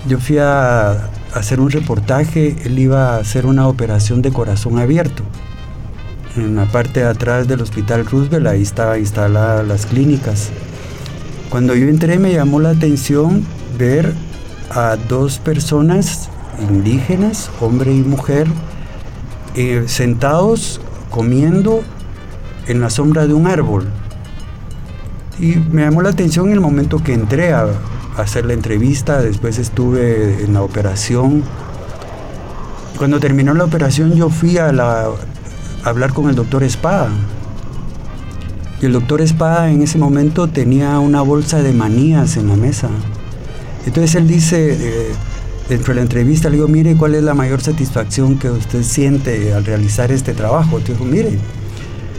[0.09, 5.23] yo fui a hacer un reportaje, él iba a hacer una operación de corazón abierto.
[6.37, 10.51] En la parte de atrás del Hospital Roosevelt, ahí estaba instalada las clínicas.
[11.51, 13.45] Cuando yo entré me llamó la atención
[13.77, 14.15] ver
[14.75, 16.29] a dos personas
[16.61, 18.47] indígenas, hombre y mujer,
[19.55, 20.81] eh, sentados
[21.11, 21.83] comiendo
[22.67, 23.87] en la sombra de un árbol.
[25.39, 27.67] Y me llamó la atención el momento que entré a,
[28.17, 31.43] hacer la entrevista, después estuve en la operación.
[32.99, 35.09] Cuando terminó la operación yo fui a, a
[35.85, 37.09] hablar con el doctor Espada.
[38.83, 42.89] Y el doctor Espada en ese momento tenía una bolsa de manías en la mesa.
[43.87, 45.13] Entonces él dice, eh,
[45.69, 49.53] dentro de la entrevista, le digo, mire, ¿cuál es la mayor satisfacción que usted siente
[49.53, 50.79] al realizar este trabajo?
[50.81, 51.39] Digo, mire,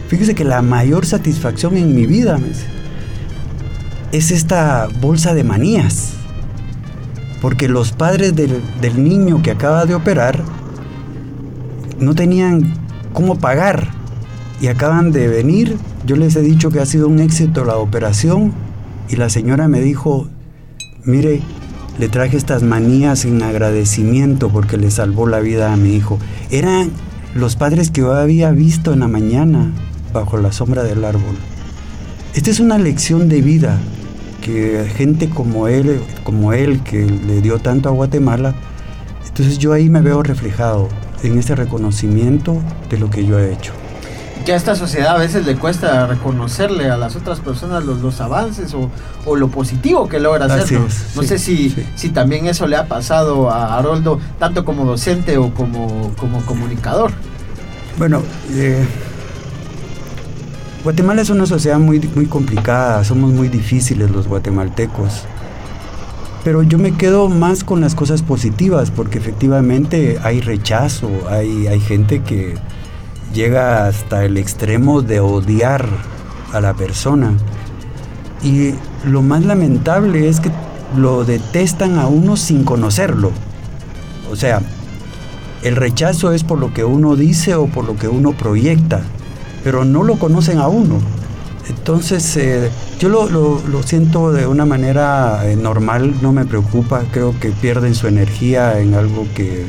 [0.08, 2.38] fíjese que la mayor satisfacción en mi vida
[4.12, 6.10] es esta bolsa de manías.
[7.40, 10.42] porque los padres del niño que acaba de operar
[11.98, 12.72] no tenían
[13.12, 13.88] cómo pagar
[14.62, 15.76] y acaban de venir.
[16.06, 18.52] Yo les he dicho que ha sido un éxito la operación
[19.10, 20.26] y la señora me dijo,
[21.04, 21.42] mire,
[21.98, 26.18] le traje estas manías en agradecimiento porque le salvó la vida a mi hijo.
[26.50, 26.90] Eran
[27.34, 29.72] los padres que yo había visto en la mañana
[30.12, 31.36] bajo la sombra del árbol.
[32.34, 33.78] Esta es una lección de vida
[34.42, 38.54] que gente como él, como él que le dio tanto a Guatemala,
[39.26, 40.88] entonces yo ahí me veo reflejado
[41.22, 43.72] en este reconocimiento de lo que yo he hecho
[44.44, 48.20] que a esta sociedad a veces le cuesta reconocerle a las otras personas los, los
[48.20, 48.90] avances o,
[49.24, 50.72] o, lo positivo que logra hacer.
[50.72, 50.86] ¿no?
[51.16, 51.86] no sé si, sí.
[51.94, 57.12] si también eso le ha pasado a Haroldo, tanto como docente o como, como comunicador.
[57.98, 58.84] Bueno, eh,
[60.82, 65.22] Guatemala es una sociedad muy, muy complicada, somos muy difíciles los guatemaltecos.
[66.44, 71.80] Pero yo me quedo más con las cosas positivas, porque efectivamente hay rechazo, hay, hay
[71.80, 72.54] gente que
[73.34, 75.86] llega hasta el extremo de odiar
[76.52, 77.32] a la persona.
[78.42, 80.50] Y lo más lamentable es que
[80.96, 83.32] lo detestan a uno sin conocerlo.
[84.30, 84.62] O sea,
[85.62, 89.02] el rechazo es por lo que uno dice o por lo que uno proyecta,
[89.64, 91.00] pero no lo conocen a uno.
[91.68, 97.34] Entonces, eh, yo lo, lo, siento de una manera eh, normal, no me preocupa, creo
[97.40, 99.64] que pierden su energía en algo que,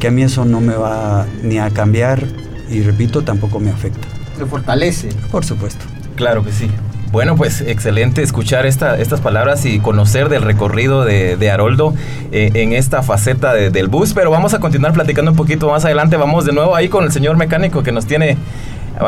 [0.00, 2.26] que a mí eso no me va ni a cambiar
[2.70, 4.06] y repito, tampoco me afecta.
[4.38, 5.08] ¿Le fortalece?
[5.30, 5.84] Por supuesto.
[6.16, 6.70] Claro que sí.
[7.12, 11.94] Bueno, pues excelente escuchar esta, estas palabras y conocer del recorrido de, de Haroldo
[12.32, 15.84] eh, en esta faceta de, del bus, pero vamos a continuar platicando un poquito más
[15.84, 16.16] adelante.
[16.16, 18.36] Vamos de nuevo ahí con el señor mecánico que nos tiene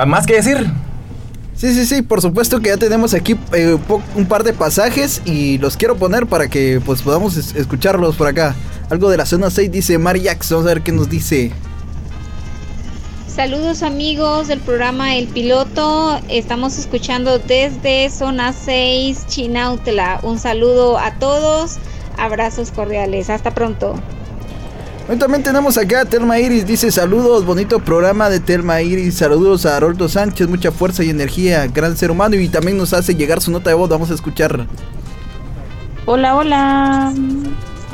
[0.06, 0.70] más que decir.
[1.54, 3.76] Sí, sí, sí, por supuesto que ya tenemos aquí eh,
[4.14, 8.28] un par de pasajes y los quiero poner para que pues podamos es escucharlos por
[8.28, 8.54] acá.
[8.90, 11.50] Algo de la zona 6 dice Mari Jackson, vamos a ver qué nos dice.
[13.38, 16.18] Saludos amigos del programa El Piloto.
[16.28, 20.18] Estamos escuchando desde Zona 6, Chinautla.
[20.24, 21.78] Un saludo a todos.
[22.16, 23.30] Abrazos cordiales.
[23.30, 23.94] Hasta pronto.
[25.08, 26.66] Hoy también tenemos acá a Telma Iris.
[26.66, 29.14] Dice saludos, bonito programa de Telma Iris.
[29.14, 32.34] Saludos a Haroldo Sánchez, mucha fuerza y energía, gran ser humano.
[32.34, 33.88] Y también nos hace llegar su nota de voz.
[33.88, 34.66] Vamos a escuchar.
[36.06, 37.14] Hola, hola.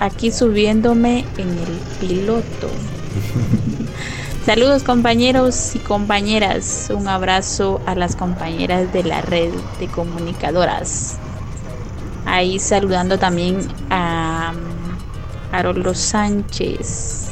[0.00, 2.70] Aquí subiéndome en el piloto.
[4.44, 6.92] Saludos compañeros y compañeras.
[6.94, 11.16] Un abrazo a las compañeras de la red de comunicadoras.
[12.26, 14.52] Ahí saludando también a
[15.50, 17.30] Haroldo Sánchez.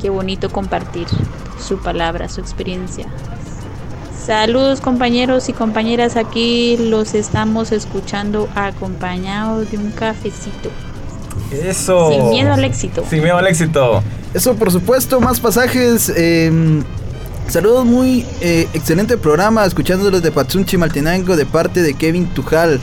[0.00, 1.06] Qué bonito compartir
[1.60, 3.08] su palabra, su experiencia.
[4.16, 10.70] Saludos compañeros y compañeras, aquí los estamos escuchando acompañados de un cafecito.
[11.52, 12.10] Eso.
[12.10, 13.04] Sin miedo al éxito.
[13.08, 14.02] Sin miedo al éxito.
[14.34, 16.12] Eso, por supuesto, más pasajes.
[16.16, 16.82] Eh,
[17.48, 19.64] saludos, muy eh, excelente programa.
[19.64, 22.80] Escuchándolos de Patsunchi Maltenango de parte de Kevin Tujal.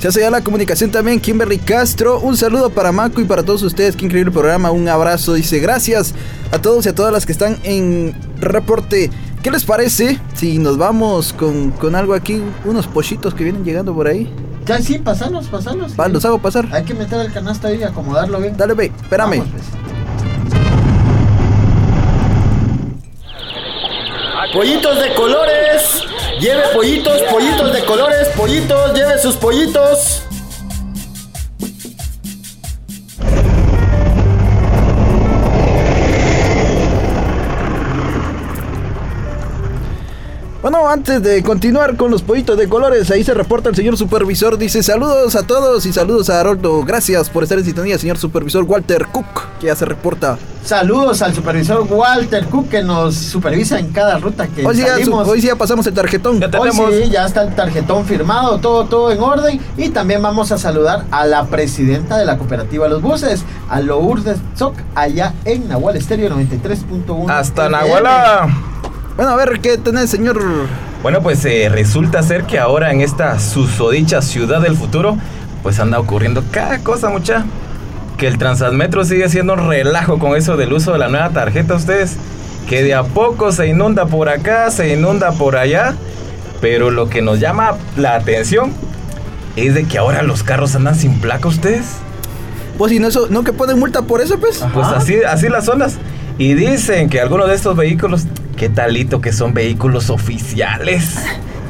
[0.00, 2.18] Se hace ya la comunicación también, Kimberly Castro.
[2.18, 3.94] Un saludo para Maco y para todos ustedes.
[3.94, 4.70] Qué increíble programa.
[4.72, 5.34] Un abrazo.
[5.34, 6.14] Dice gracias
[6.50, 9.10] a todos y a todas las que están en reporte.
[9.42, 12.40] ¿Qué les parece si nos vamos con, con algo aquí?
[12.64, 14.32] Unos pollitos que vienen llegando por ahí.
[14.64, 15.98] Ya, sí, pasanos, pasanos.
[15.98, 16.68] Va, los hago pasar.
[16.72, 18.56] Hay que meter el canasto ahí y acomodarlo bien.
[18.56, 19.38] Dale, ve, espérame.
[19.38, 19.82] Vamos, pues.
[24.52, 26.02] Pollitos de colores.
[26.38, 30.24] Lleve pollitos, pollitos de colores, pollitos, lleve sus pollitos.
[40.62, 44.56] Bueno, antes de continuar con los pollitos de colores, ahí se reporta el señor supervisor.
[44.56, 46.84] Dice saludos a todos y saludos a Haroldo.
[46.84, 49.26] Gracias por estar en sintonía, señor supervisor Walter Cook,
[49.58, 50.38] que ya se reporta.
[50.64, 55.26] Saludos al supervisor Walter Cook que nos supervisa en cada ruta que hoy salimos.
[55.26, 56.38] hoy sí ya pasamos el tarjetón.
[56.38, 56.78] Ya tenemos.
[56.78, 59.60] Hoy sí, ya está el tarjetón firmado, todo, todo en orden.
[59.76, 64.38] Y también vamos a saludar a la presidenta de la cooperativa Los Buses, a Lourdes
[64.56, 67.28] Zoc, allá en Nahual Estéreo 93.1.
[67.28, 68.48] Hasta Nahuala.
[69.16, 70.40] Bueno, a ver, ¿qué tenés, señor?
[71.02, 75.18] Bueno, pues eh, resulta ser que ahora en esta susodicha ciudad del futuro,
[75.62, 77.44] pues anda ocurriendo cada cosa, mucha.
[78.16, 81.74] Que el Transmetro sigue siendo un relajo con eso del uso de la nueva tarjeta,
[81.74, 82.16] ustedes.
[82.68, 85.94] Que de a poco se inunda por acá, se inunda por allá.
[86.60, 88.72] Pero lo que nos llama la atención
[89.56, 91.86] es de que ahora los carros andan sin placa, ustedes.
[92.78, 94.62] Pues, ¿y no, eso, no que ponen multa por eso, pues?
[94.62, 94.72] Ajá.
[94.72, 95.98] Pues así, así las zonas.
[96.38, 101.16] Y dicen que algunos de estos vehículos, qué talito que son vehículos oficiales.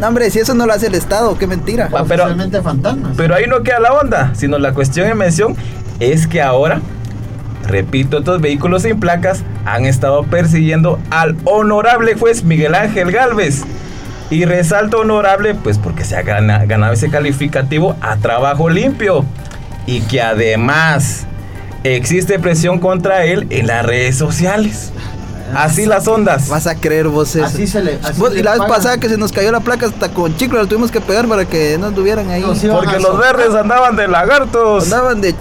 [0.00, 1.88] No, hombre, si eso no lo hace el Estado, qué mentira.
[1.94, 2.26] Ah, pero,
[2.62, 3.12] fantasmas.
[3.16, 5.56] Pero ahí no queda la onda, sino la cuestión en mención
[6.00, 6.80] es que ahora
[7.66, 13.62] repito, estos vehículos sin placas han estado persiguiendo al honorable juez Miguel Ángel Galvez.
[14.30, 19.24] Y resalto honorable, pues porque se ha ganado ese calificativo a trabajo limpio.
[19.86, 21.26] Y que además
[21.84, 24.92] existe presión contra él en las redes sociales.
[25.54, 26.48] Así las ondas.
[26.48, 27.44] Vas a creer vos eso.
[27.44, 27.98] Así se le.
[28.02, 30.58] así Vos- y la vez pasada que se nos cayó la placa hasta con chicle
[30.58, 32.42] la tuvimos que pegar para que no estuvieran ahí.
[32.42, 34.84] Porque los verdes andaban de lagartos.
[34.84, 35.34] Andaban de...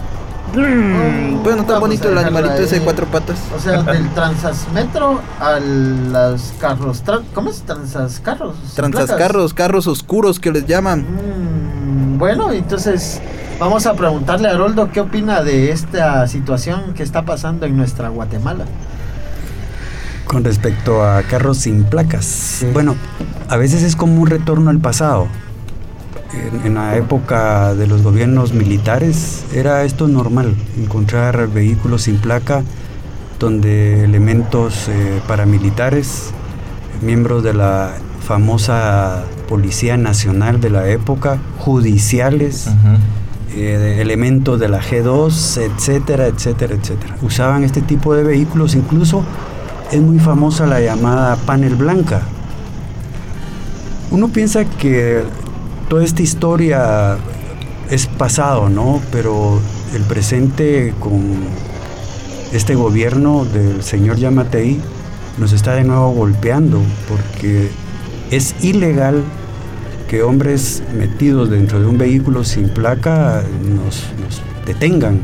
[0.54, 3.38] Mm, Bueno, tan vamos bonito el animalito ese de cuatro patas.
[3.56, 7.04] O sea, del Transasmetro a las carros.
[7.06, 7.62] tra- ¿Cómo es?
[7.62, 8.56] Transascarros.
[8.76, 11.06] Transascarros, carros oscuros que les llaman.
[11.06, 13.22] Mm, bueno, entonces
[13.60, 18.10] vamos a preguntarle a Haroldo qué opina de esta situación que está pasando en nuestra
[18.10, 18.66] Guatemala.
[20.32, 22.66] Con respecto a carros sin placas.
[22.72, 22.96] Bueno,
[23.50, 25.28] a veces es como un retorno al pasado.
[26.34, 32.64] En, en la época de los gobiernos militares era esto normal, encontrar vehículos sin placa
[33.42, 36.30] donde elementos eh, paramilitares,
[37.02, 37.92] miembros de la
[38.26, 42.70] famosa Policía Nacional de la época, judiciales,
[43.54, 47.18] eh, de elementos de la G2, etcétera, etcétera, etcétera.
[47.24, 49.26] Usaban este tipo de vehículos, incluso
[49.92, 52.22] es muy famosa la llamada panel blanca.
[54.10, 55.24] Uno piensa que
[55.90, 57.18] toda esta historia
[57.90, 59.02] es pasado, ¿no?
[59.12, 59.60] Pero
[59.94, 61.22] el presente con
[62.54, 64.80] este gobierno del señor Yamatei
[65.38, 67.70] nos está de nuevo golpeando porque
[68.32, 69.24] es ilegal
[70.10, 75.22] que hombres metidos dentro de un vehículo sin placa nos, nos detengan,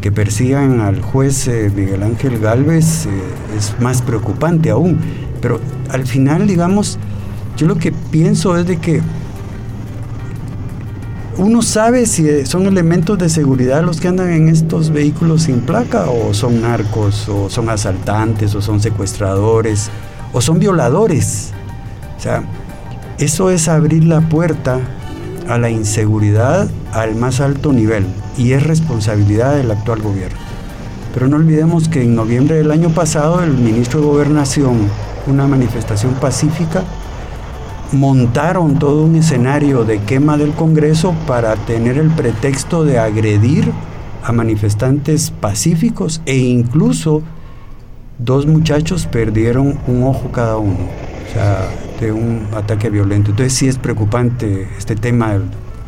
[0.00, 3.10] que persigan al juez eh, Miguel Ángel Galvez eh,
[3.56, 4.98] es más preocupante aún.
[5.40, 6.98] Pero al final, digamos,
[7.56, 9.02] yo lo que pienso es de que
[11.36, 16.10] uno sabe si son elementos de seguridad los que andan en estos vehículos sin placa
[16.10, 19.90] o son narcos o son asaltantes o son secuestradores
[20.32, 21.52] o son violadores.
[22.18, 22.42] O sea,
[23.18, 24.80] eso es abrir la puerta
[25.50, 28.06] a la inseguridad al más alto nivel
[28.38, 30.38] y es responsabilidad del actual gobierno.
[31.12, 34.88] Pero no olvidemos que en noviembre del año pasado el ministro de Gobernación,
[35.26, 36.84] una manifestación pacífica,
[37.90, 43.72] montaron todo un escenario de quema del Congreso para tener el pretexto de agredir
[44.22, 47.22] a manifestantes pacíficos e incluso
[48.18, 51.68] dos muchachos perdieron un ojo cada uno, o sea,
[52.00, 53.30] de un ataque violento.
[53.30, 55.38] Entonces sí es preocupante este tema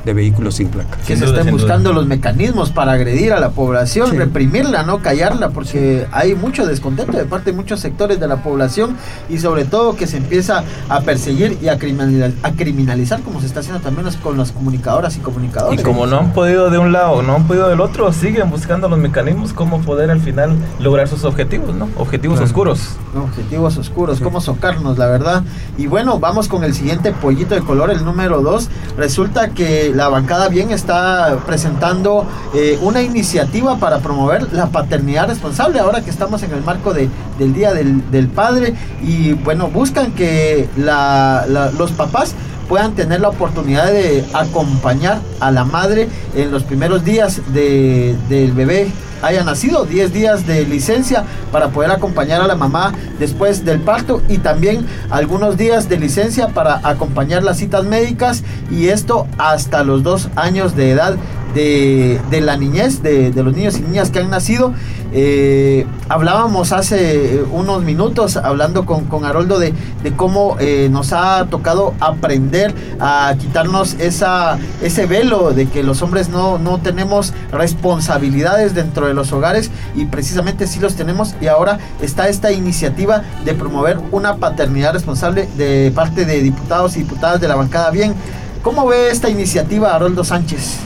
[0.05, 0.97] de vehículos sin placa.
[1.07, 1.43] Que Sin se duda.
[1.51, 4.17] buscando los mecanismos para agredir a la población, Sí.
[4.19, 8.97] reprimirla, no callarla, porque hay mucho descontento de parte de muchos sectores de la población
[9.29, 13.47] y sobre todo que se empieza a perseguir y a criminalizar, a criminalizar como se
[13.47, 15.81] está haciendo también los- con las comunicadoras y comunicadores.
[15.81, 18.89] Y como no han podido de un lado, no han podido del otro, siguen buscando
[18.89, 21.89] los mecanismos cómo poder al final lograr sus objetivos, ¿no?
[21.97, 22.47] Objetivos Claro.
[22.47, 22.81] oscuros.
[23.15, 24.25] Objetivos oscuros, Sí.
[24.25, 25.43] cómo socarnos, la verdad.
[25.79, 28.69] Y bueno, vamos con el siguiente pollito de color, el número 2.
[28.97, 35.79] Resulta que la bancada bien está presentando eh, una iniciativa para promover la paternidad responsable,
[35.81, 38.75] ahora que estamos en el marco de, del Día del, del Padre.
[39.03, 42.35] Y bueno, buscan que los papás
[42.69, 48.53] puedan tener la oportunidad de acompañar a la madre en los primeros días de- del
[48.53, 48.91] bebé
[49.23, 54.23] haya nacido, 10 días de licencia para poder acompañar a la mamá después del parto
[54.29, 60.03] y también algunos días de licencia para acompañar las citas médicas y esto hasta los
[60.03, 61.17] dos años de edad
[61.55, 64.73] de, de la niñez, de, de los niños y niñas que han nacido.
[65.15, 71.47] Eh, hablábamos hace unos minutos, hablando con, con Haroldo, de, de cómo eh, nos ha
[71.51, 78.75] tocado aprender a quitarnos esa, ese velo de que los hombres no, no tenemos responsabilidades
[78.75, 83.55] dentro de los hogares y precisamente sí los tenemos y ahora está esta iniciativa de
[83.55, 87.91] promover una paternidad responsable de parte de diputados y diputadas de la bancada.
[87.91, 88.15] Bien,
[88.63, 90.77] ¿cómo ve esta iniciativa Haroldo Sánchez?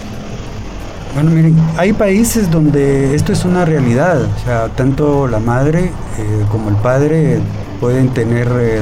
[1.15, 5.85] Bueno, miren, hay países donde esto es una realidad, o sea, tanto la madre
[6.19, 7.41] eh, como el padre
[7.81, 8.81] pueden tener eh,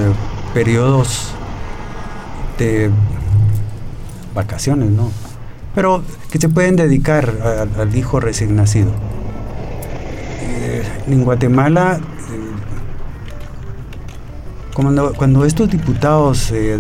[0.52, 1.28] periodos
[2.58, 2.90] de
[4.34, 5.12] vacaciones, ¿no?
[5.76, 7.32] Pero que se pueden dedicar
[7.78, 8.90] al hijo recién nacido.
[11.06, 12.00] En Guatemala,
[12.30, 12.52] eh,
[15.16, 16.78] cuando, estos diputados eh,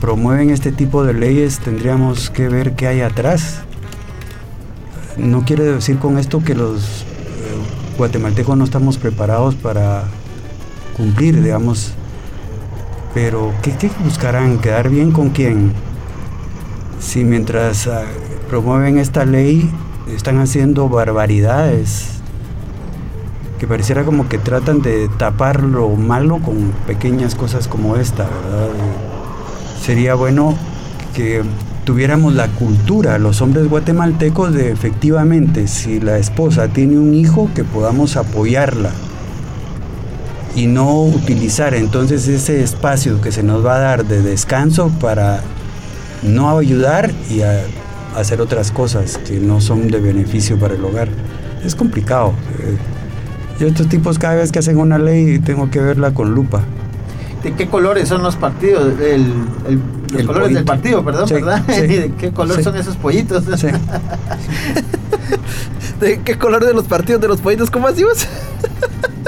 [0.00, 3.62] promueven este tipo de leyes, tendríamos que ver qué hay atrás
[5.18, 7.04] no quiere decir con esto que los eh,
[7.96, 10.04] guatemaltecos no estamos preparados para
[10.96, 11.92] cumplir, digamos.
[13.14, 14.58] Pero, ¿qué, qué buscarán?
[14.58, 15.72] ¿Quedar bien con quién?
[17.00, 18.04] Si mientras ah,
[18.48, 19.70] promueven esta ley
[20.14, 22.17] están haciendo barbaridades
[23.58, 28.68] que pareciera como que tratan de tapar lo malo con pequeñas cosas como esta, ¿verdad?
[29.82, 30.56] Sería bueno
[31.14, 31.42] que
[31.84, 37.64] tuviéramos la cultura, los hombres guatemaltecos, de efectivamente, si la esposa tiene un hijo, que
[37.64, 38.90] podamos apoyarla
[40.54, 45.40] y no utilizar entonces ese espacio que se nos va a dar de descanso para
[46.22, 47.40] no ayudar y
[48.16, 51.08] hacer otras cosas que no son de beneficio para el hogar.
[51.64, 52.32] Es complicado.
[52.58, 52.76] Eh,
[53.58, 56.62] yo estos tipos cada vez que hacen una ley tengo que verla con lupa.
[57.42, 58.98] ¿De qué colores son los partidos?
[59.00, 59.32] El,
[59.68, 59.80] el-
[60.12, 61.62] los El colores del partido, perdón, Sí, ¿verdad?
[61.68, 61.80] sí.
[61.88, 62.62] ¿Y de qué color Sí.
[62.64, 63.44] son esos pollitos?
[66.00, 67.70] ¿De qué color de los partidos de los pollitos?
[67.70, 68.26] ¿Cómo hacíamos?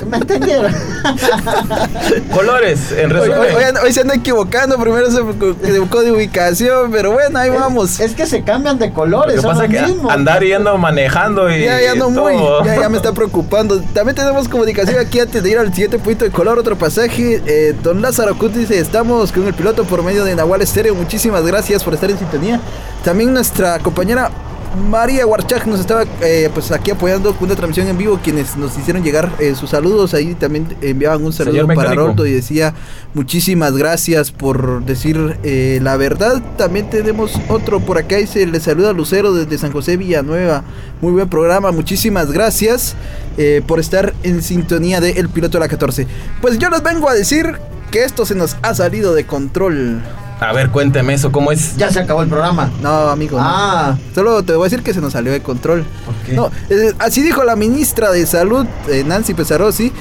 [0.08, 0.72] ¿Me entendieron?
[2.32, 3.38] Colores, en Hoy, resumen.
[3.40, 8.00] hoy- hoy- hoy se anda equivocando, primero se equivocó de ubicación, pero bueno, ahí vamos.
[8.00, 10.76] Es que se cambian de colores, Lo que son pasa los es que andar yendo
[10.78, 12.64] manejando y Ya, ya no muy, todo.
[12.64, 13.80] ya, ya me está preocupando.
[13.94, 17.42] También tenemos comunicación aquí antes de ir al siguiente punto de color, otro pasaje.
[17.46, 20.94] Eh, don Lázaro Cut dice, estamos con el piloto por medio de Nahual Estéreo.
[20.94, 22.60] Muchísimas gracias por estar en sintonía.
[23.04, 24.30] También nuestra compañera
[24.76, 28.76] María Warchak nos estaba eh, pues aquí apoyando con una transmisión en vivo, quienes nos
[28.78, 30.14] hicieron llegar eh, sus saludos.
[30.14, 31.94] Ahí también enviaban un saludo para.
[31.94, 32.74] Roldo y decía
[33.14, 36.40] muchísimas gracias por decir eh, la verdad.
[36.56, 40.62] También tenemos otro por acá y se le saluda Lucero desde San José Villanueva.
[41.00, 42.94] Muy buen programa, muchísimas gracias
[43.38, 46.06] eh, por estar en sintonía de El Piloto de la 14.
[46.40, 47.54] Pues yo les vengo a decir
[47.90, 50.00] que esto se nos ha salido de control.
[50.40, 51.76] A ver, cuénteme eso, ¿cómo es?
[51.76, 52.70] Ya se acabó el programa.
[52.82, 53.38] No, amigo.
[53.38, 53.44] no.
[53.46, 55.80] Ah, Solo te voy a decir que se nos salió de control.
[55.80, 56.32] ok.
[56.34, 59.92] No, eh, así dijo la ministra de Salud, eh, Nancy Pesarosi,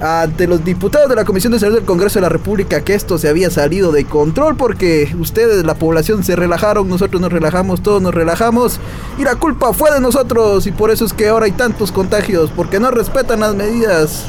[0.00, 3.16] ante los diputados de la Comisión de Salud del Congreso de la República que esto
[3.18, 8.02] se había salido de control porque ustedes, la población, se relajaron, nosotros nos relajamos, todos
[8.02, 8.80] nos relajamos
[9.16, 12.50] y la culpa fue de nosotros y por eso es que ahora hay tantos contagios,
[12.54, 14.24] porque no respetan las medidas.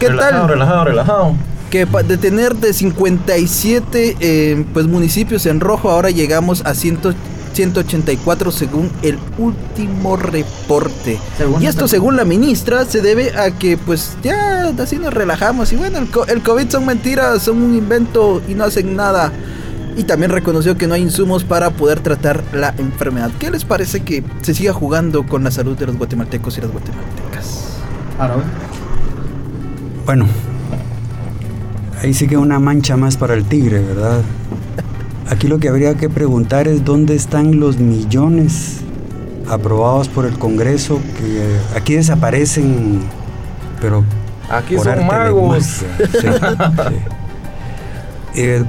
[0.00, 0.48] ¿Qué relajado, tal?
[0.48, 1.34] relajado, relajado.
[1.84, 6.98] Que de tener de 57 eh, pues municipios en rojo ahora llegamos a 100
[7.52, 11.18] 184 según el último reporte.
[11.38, 15.14] Según y esto esta- según la ministra se debe a que pues ya así nos
[15.14, 18.94] relajamos y bueno, el, co- el COVID son mentiras, son un invento y no hacen
[18.94, 19.32] nada.
[19.96, 23.30] Y también reconoció que no hay insumos para poder tratar la enfermedad.
[23.38, 26.70] ¿Qué les parece que se siga jugando con la salud de los guatemaltecos y las
[26.70, 27.78] guatemaltecas?
[30.04, 30.26] Bueno,
[32.06, 34.20] ahí sigue una mancha más para el tigre, ¿verdad?
[35.28, 38.76] Aquí lo que habría que preguntar es dónde están los millones
[39.50, 43.00] aprobados por el Congreso que eh, aquí desaparecen,
[43.80, 44.04] pero
[44.48, 45.82] Aquí por son arte de magos.
[45.88, 46.08] magia.
[46.12, 46.28] Sí,
[46.88, 46.94] sí.
[48.40, 48.64] Eh,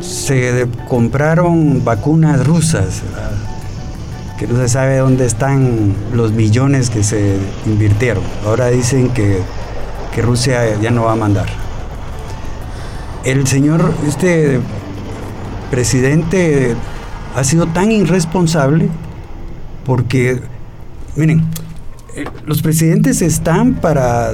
[0.00, 3.30] se de- compraron vacunas rusas, ¿verdad?
[4.38, 7.36] que no se sabe dónde están los millones que se
[7.66, 8.22] invirtieron.
[8.46, 9.40] Ahora dicen que,
[10.14, 11.46] que Rusia ya no va a mandar.
[13.24, 14.60] El señor, este
[15.70, 16.74] presidente,
[17.36, 18.88] ha sido tan irresponsable
[19.84, 20.40] porque,
[21.16, 21.44] miren,
[22.16, 24.32] eh, los presidentes están para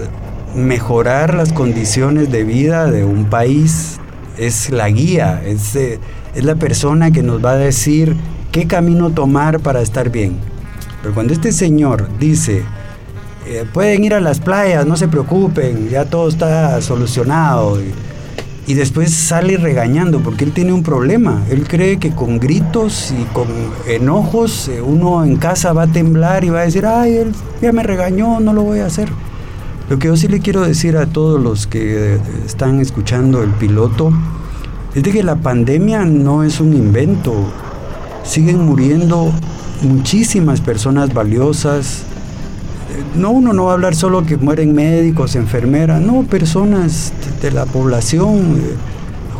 [0.54, 3.98] mejorar las condiciones de vida de un país.
[4.38, 5.98] Es la guía, es, eh,
[6.34, 8.16] es la persona que nos va a decir
[8.52, 10.36] qué camino tomar para estar bien.
[11.02, 12.62] Pero cuando este señor dice,
[13.46, 17.78] eh, pueden ir a las playas, no se preocupen, ya todo está solucionado.
[18.66, 21.44] Y después sale regañando porque él tiene un problema.
[21.50, 23.46] Él cree que con gritos y con
[23.86, 27.72] enojos eh, uno en casa va a temblar y va a decir, ay, él ya
[27.72, 29.08] me regañó, no lo voy a hacer.
[29.88, 33.50] Lo que yo sí le quiero decir a todos los que eh, están escuchando el
[33.50, 34.12] piloto
[34.96, 37.34] es de que la pandemia no es un invento.
[38.24, 39.30] Siguen muriendo
[39.82, 42.02] muchísimas personas valiosas.
[43.14, 47.54] No, uno no va a hablar solo que mueren médicos, enfermeras, no, personas de, de
[47.54, 48.74] la población, eh,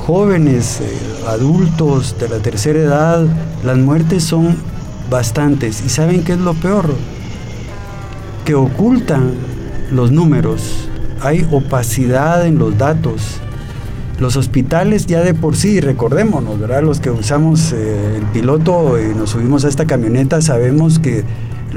[0.07, 0.99] jóvenes, eh,
[1.29, 3.27] adultos de la tercera edad,
[3.65, 4.57] las muertes son
[5.11, 5.83] bastantes.
[5.85, 6.95] ¿Y saben qué es lo peor?
[8.45, 9.35] Que ocultan
[9.91, 10.89] los números,
[11.21, 13.41] hay opacidad en los datos.
[14.19, 16.83] Los hospitales ya de por sí, recordémonos, ¿verdad?
[16.83, 21.25] Los que usamos eh, el piloto y nos subimos a esta camioneta sabemos que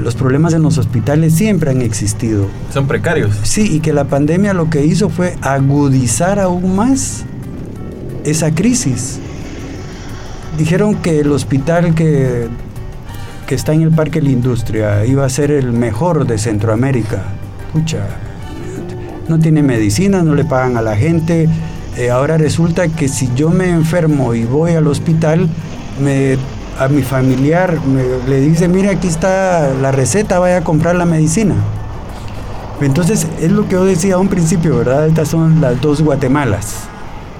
[0.00, 2.46] los problemas en los hospitales siempre han existido.
[2.72, 3.36] Son precarios.
[3.42, 7.24] Sí, y que la pandemia lo que hizo fue agudizar aún más
[8.24, 9.18] esa crisis.
[10.58, 12.48] Dijeron que el hospital que,
[13.46, 17.22] que está en el Parque La Industria iba a ser el mejor de Centroamérica.
[17.72, 18.06] Pucha,
[19.28, 21.48] no tiene medicina, no le pagan a la gente.
[21.96, 25.48] Eh, ahora resulta que si yo me enfermo y voy al hospital,
[26.02, 26.36] me,
[26.80, 27.78] a mi familiar
[28.26, 31.54] le dice, mire, aquí está la receta, vaya a comprar la medicina.
[32.80, 35.06] Entonces, es lo que yo decía a un principio, ¿verdad?
[35.06, 36.84] Estas son las dos Guatemalas.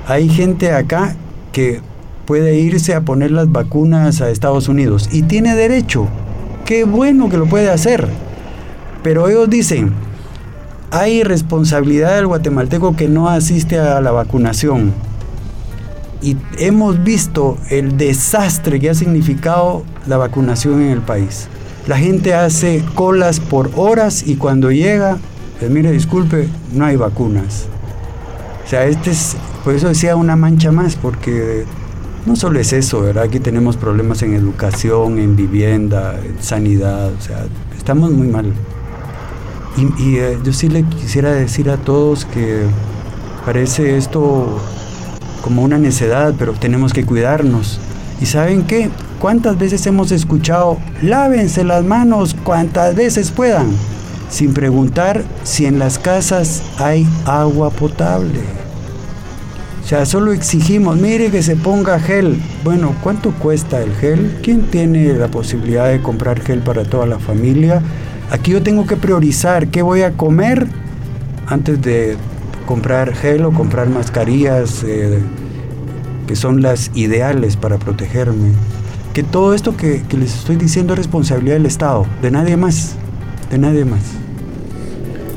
[0.06, 1.16] Hay gente acá
[1.52, 1.80] que
[2.26, 6.06] puede irse a poner las vacunas a Estados Unidos y tiene derecho.
[6.66, 8.08] Qué bueno que lo puede hacer.
[9.02, 9.94] Pero ellos dicen,
[10.90, 14.92] hay responsabilidad del guatemalteco que no asiste a la vacunación.
[16.22, 21.48] Y hemos visto el desastre que ha significado la vacunación en el país.
[21.86, 25.18] La gente hace colas por horas y cuando llega,
[25.58, 27.66] pues mire, disculpe, no hay vacunas.
[28.64, 31.64] O sea, este es, por eso decía una mancha más, porque
[32.26, 33.24] no solo es eso, ¿verdad?
[33.24, 37.46] Aquí tenemos problemas en educación, en vivienda, en sanidad, o sea,
[37.76, 38.52] estamos muy mal.
[39.76, 42.64] Y, eh, yo sí le quisiera decir a todos que
[43.46, 44.60] parece esto
[45.40, 47.80] como una necedad, pero tenemos que cuidarnos.
[48.20, 48.90] ¿Y saben qué?
[49.18, 53.70] ¿Cuántas veces hemos escuchado, lávense las manos cuantas veces puedan,
[54.30, 58.40] sin preguntar si en las casas hay agua potable?
[59.82, 62.40] O sea, solo exigimos, mire que se ponga gel.
[62.62, 64.38] Bueno, ¿cuánto cuesta el gel?
[64.42, 67.82] ¿Quién tiene la posibilidad de comprar gel para toda la familia?
[68.30, 70.68] Aquí yo tengo que priorizar qué voy a comer
[71.46, 72.16] antes de
[72.70, 75.20] comprar gel o comprar mascarillas eh,
[76.28, 78.52] que son las ideales para protegerme.
[79.12, 82.92] Que todo esto que, les estoy diciendo es responsabilidad del Estado, de nadie más,
[83.50, 84.02] de nadie más.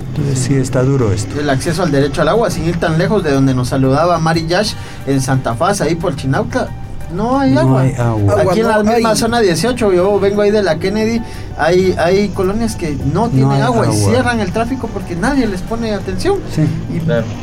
[0.10, 1.40] Entonces sí está duro esto.
[1.40, 4.46] El acceso al derecho al agua, sin ir tan lejos de donde nos saludaba Mari
[4.46, 4.76] Yash
[5.08, 6.70] en Santa Faz, ahí por Chinauta.
[7.12, 7.82] No hay agua.
[7.82, 8.42] hay agua.
[8.42, 9.16] Aquí en la no misma hay.
[9.18, 11.22] zona 18, yo vengo ahí de la Kennedy,
[11.58, 15.94] hay, hay colonias que no tienen agua, y cierran el tráfico porque nadie les pone
[15.94, 16.40] atención.
[16.54, 16.62] Sí.
[16.94, 17.02] Y-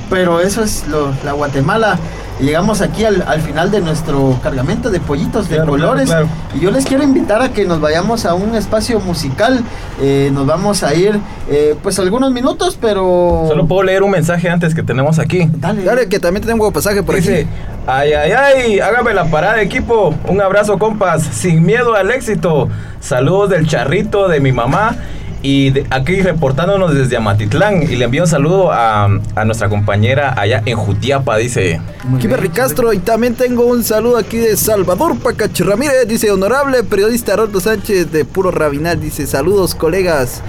[0.09, 1.99] Pero eso es lo- la Guatemala.
[2.41, 6.07] Y Llegamos aquí al, al final de nuestro cargamento de pollitos de colores.
[6.07, 9.63] claro, Y yo les quiero invitar a que nos vayamos a un espacio musical.
[10.01, 11.21] Eh, nos vamos a ir,
[11.51, 13.45] eh, pues algunos minutos, pero.
[13.49, 15.49] Solo puedo leer un mensaje antes que tenemos aquí.
[15.53, 15.85] Dale.
[15.85, 17.49] Dale, que también tenemos pasaje por Dice, aquí.
[17.87, 20.15] ay, ay, ay, hágame la parada equipo.
[20.27, 21.23] Un abrazo, compas.
[21.23, 22.69] Sin miedo al éxito.
[23.01, 24.97] Saludos del charrito de mi mamá.
[25.43, 27.83] Y de- aquí reportándonos desde Amatitlán.
[27.83, 31.81] Y le envío un saludo a, a nuestra compañera allá en Jutiapa, dice.
[32.05, 37.33] Bien, Ricastro y también tengo un saludo aquí de Salvador Pacach Ramírez, dice honorable periodista
[37.33, 40.43] Haroldo Sánchez de Puro Rabinal, dice saludos colegas.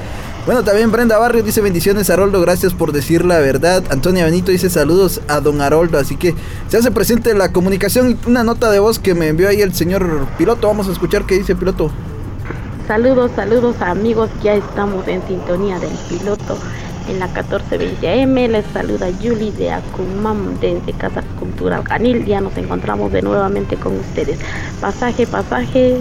[0.46, 3.84] Bueno, también Brenda Barrio dice bendiciones Haroldo, gracias por decir la verdad.
[3.92, 6.34] Antonia Benito dice saludos a don Haroldo, así que
[6.68, 10.26] se hace presente la comunicación, una nota de voz que me envió ahí el señor
[10.39, 11.92] piloto, vamos a escuchar qué dice piloto.
[12.92, 16.58] Saludos, saludos amigos, ya estamos en sintonía del piloto
[17.08, 18.52] en la 1420 AM.
[18.52, 22.26] Les saluda Julie de Acumam desde Casa Cultural Canil.
[22.26, 24.39] Ya nos encontramos de nuevamente con ustedes.
[24.82, 26.00] Pasaje, pasaje.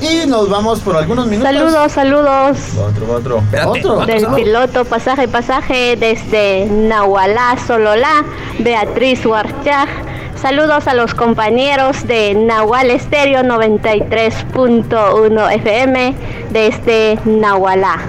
[0.00, 1.52] Y nos vamos por algunos minutos.
[1.52, 2.58] Saludos, saludos.
[2.78, 3.42] Otro, otro.
[3.66, 4.06] Otro.
[4.06, 8.24] Del piloto pasaje, pasaje desde Nahualá, Sololá,
[8.58, 10.11] Beatriz Huarchaj.
[10.42, 16.14] Saludos a los compañeros de Nahual Estéreo 93.1 FM
[16.50, 18.00] desde Nahualá.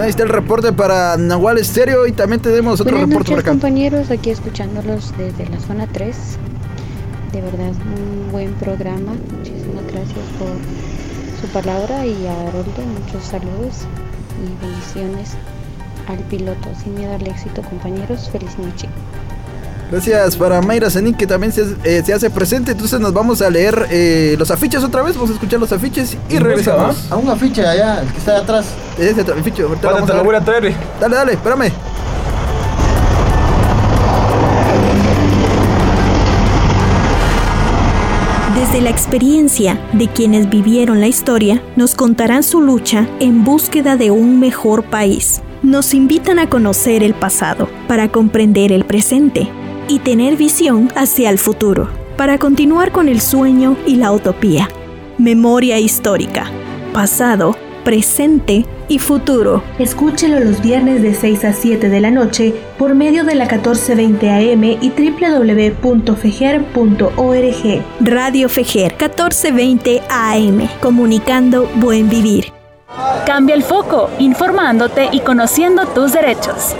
[0.00, 3.44] Ahí está el reporte para Nahual Estéreo y también tenemos otro Buenas reporte por noches
[3.44, 3.52] acá.
[3.52, 6.38] compañeros, aquí escuchándolos desde la zona 3.
[7.30, 9.12] De verdad, un buen programa.
[9.12, 10.48] Muchísimas gracias por
[11.40, 13.86] su palabra y a Haroldo muchos saludos
[14.42, 15.36] y bendiciones
[16.08, 16.68] al piloto.
[16.82, 18.88] Sin miedo al éxito compañeros, feliz noche.
[19.92, 22.72] Gracias para Mayra Zenin que también se, eh, se hace presente.
[22.72, 25.14] Entonces nos vamos a leer eh, los afiches otra vez.
[25.16, 27.12] Vamos a escuchar los afiches y Y regresamos.
[27.12, 28.64] A un afiche allá, el que está atrás.
[28.98, 30.24] Ese afiche, ahorita lo Bueno, vamos te a lo ver.
[30.24, 30.74] voy a traer.
[30.98, 31.70] Dale, dale, espérame.
[38.56, 44.10] Desde la experiencia de quienes vivieron la historia, nos contarán su lucha en búsqueda de
[44.10, 45.42] un mejor país.
[45.62, 49.50] Nos invitan a conocer el pasado para comprender el presente
[49.88, 54.68] y tener visión hacia el futuro, para continuar con el sueño y la utopía.
[55.18, 56.50] Memoria histórica,
[56.92, 59.62] pasado, presente y futuro.
[59.78, 64.30] Escúchelo los viernes de 6 a 7 de la noche por medio de la 1420
[64.30, 67.82] AM y www.fejer.org.
[68.00, 72.46] Radio Fejer 1420 AM, comunicando buen vivir.
[73.26, 76.74] Cambia el foco, informándote y conociendo tus derechos.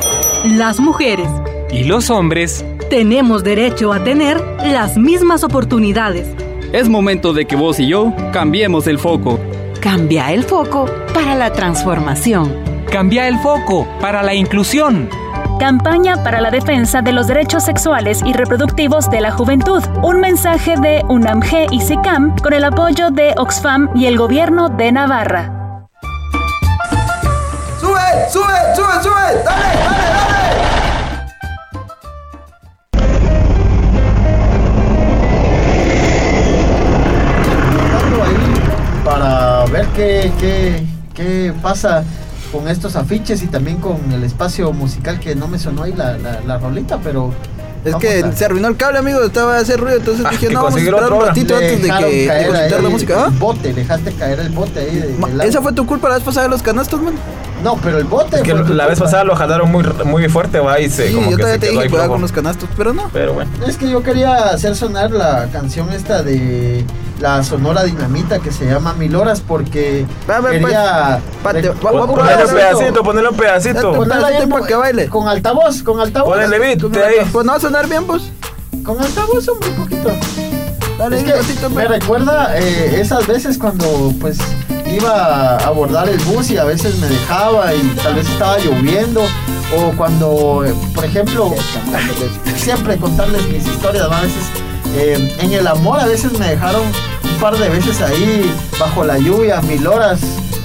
[0.45, 1.29] Las mujeres
[1.73, 2.65] ¿Y los hombres?
[2.93, 6.29] tenemos derecho a tener las mismas oportunidades.
[6.75, 9.41] Es momento de que vos y yo cambiemos el foco.
[9.81, 12.55] Cambia el foco para la transformación.
[12.91, 15.09] Cambia el foco para la inclusión.
[15.59, 19.83] Campaña para la defensa de los derechos sexuales y reproductivos de la juventud.
[20.03, 24.93] Un mensaje de UNAMG y SICAM con el apoyo de Oxfam y el gobierno de
[24.93, 25.89] Navarra.
[27.81, 28.29] ¡Sube!
[28.31, 29.43] sube, sube, sube.
[29.45, 30.32] Dale, dale, dale.
[39.73, 42.05] Ver qué, qué, qué pasa
[42.53, 46.19] con estos afiches y también con el espacio musical que no me sonó ahí la,
[46.19, 47.33] la, la rolita, pero
[47.85, 49.23] Es vamos que a- se arruinó el cable, amigo.
[49.23, 49.97] Estaba a hacer ruido.
[49.99, 52.83] Entonces Ah, dije, no, vamos a esperar un ratito antes de que de caer ahí
[52.83, 53.15] la música.
[53.25, 53.29] ¿ah?
[53.33, 55.45] el bote, dejaste caer el bote ahí de, Ma- agua.
[55.45, 57.15] Esa fue tu culpa la vez pasada de los canastos, man.
[57.63, 59.05] No, pero el bote Es que fue la vez culpa.
[59.05, 61.67] pasada lo jalaron muy, muy fuerte, va, y se Sí, como yo que todavía se
[61.67, 63.09] te dije cuidado con los canastos, pero no.
[63.13, 63.51] Pero bueno.
[63.67, 66.85] Es que yo quería hacer sonar la canción esta de
[67.21, 71.21] la Sonora Dinamita que se llama Mil Horas porque Va, va, quería...
[71.23, 74.03] pues, pate, rec- va- va a Pon- poner Ponele un pedacito, ponele un pedacito.
[74.25, 75.09] Ahí para que baile.
[75.09, 76.35] Con altavoz, con altavoz.
[76.35, 77.15] Ponele beat ahí.
[77.33, 78.23] Pues no va a sonar bien, pues.
[78.85, 80.11] Con altavoz un poquito.
[80.99, 84.39] Dale, Es que me recuerda eh, esas veces cuando pues
[84.95, 89.23] iba a abordar el bus y a veces me dejaba y tal vez estaba lloviendo
[89.77, 90.65] o cuando,
[90.95, 91.53] por ejemplo,
[92.57, 94.17] siempre contarles mis historias, ¿no?
[94.17, 94.43] a veces
[94.95, 99.19] eh, en el amor a veces me dejaron un par de veces ahí bajo la
[99.19, 100.21] lluvia, mil horas.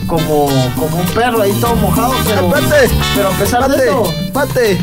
[0.07, 0.47] Como,
[0.79, 4.77] como un perro ahí todo mojado, pero, Pate, pero a pesar de pate, eso, pate.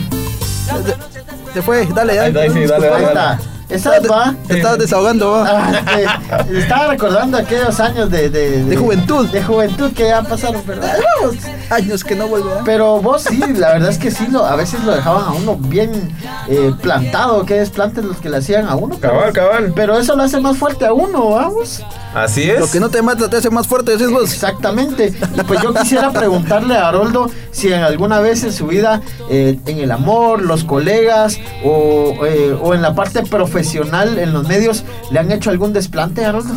[1.54, 2.40] Se fue, dale, Ahí, dale.
[2.48, 3.22] ahí, sí, dale, ahí dale, está.
[3.24, 3.53] dale.
[3.68, 4.34] Esa va.
[4.46, 5.44] Te estabas desahogando, va.
[5.48, 9.26] Ah, que estaba recordando aquellos años de, de, De juventud.
[9.28, 11.36] De juventud que ya pasaron, pero ahí vamos.
[11.70, 12.64] Años que no volverán.
[12.64, 15.56] Pero vos sí, la verdad es que sí, lo, a veces lo dejaban a uno
[15.56, 16.14] bien
[16.48, 18.96] eh, plantado, que desplantes los que le hacían a uno.
[19.00, 19.72] pero- Cabal, cabal.
[19.74, 21.82] Pero eso lo hace más fuerte a uno, vamos.
[22.14, 22.60] Así es.
[22.60, 24.32] Lo que no te mata te hace más fuerte, decís vos.
[24.32, 25.12] Exactamente.
[25.36, 29.00] Y pues yo quisiera preguntarle a Haroldo si en alguna vez en su vida,
[29.30, 34.48] eh, en el amor, los colegas o, eh, o en la parte profesional, en los
[34.48, 36.54] medios, le han hecho algún desplante, Haroldo.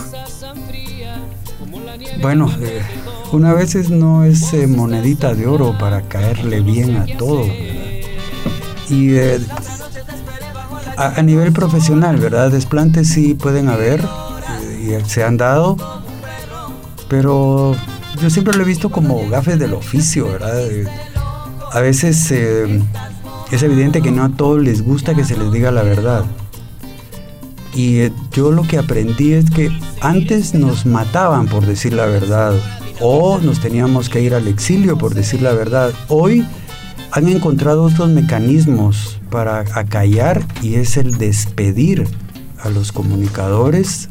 [2.21, 2.81] Bueno, eh,
[3.31, 7.45] una vez no es eh, monedita de oro para caerle bien a todo.
[8.89, 9.39] Y eh,
[10.95, 12.51] a, nivel profesional, ¿verdad?
[12.51, 15.75] Desplantes sí pueden haber eh, y se han dado,
[17.09, 17.75] pero
[18.21, 20.57] yo siempre lo he visto como gafes del oficio, ¿verdad?
[21.73, 25.83] A veces es evidente que no a todos les gusta que se les diga la
[25.83, 26.23] verdad.
[27.73, 29.69] Y eh, yo lo que aprendí es que
[30.01, 32.53] antes nos mataban por decir la verdad
[32.99, 35.91] o nos teníamos que ir al exilio por decir la verdad.
[36.07, 36.45] Hoy
[37.11, 42.07] han encontrado otros mecanismos para acallar y es el despedir
[42.63, 44.09] a los comunicadores,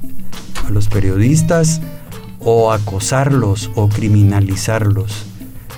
[0.66, 1.80] a los periodistas
[2.38, 5.24] o acosarlos o criminalizarlos.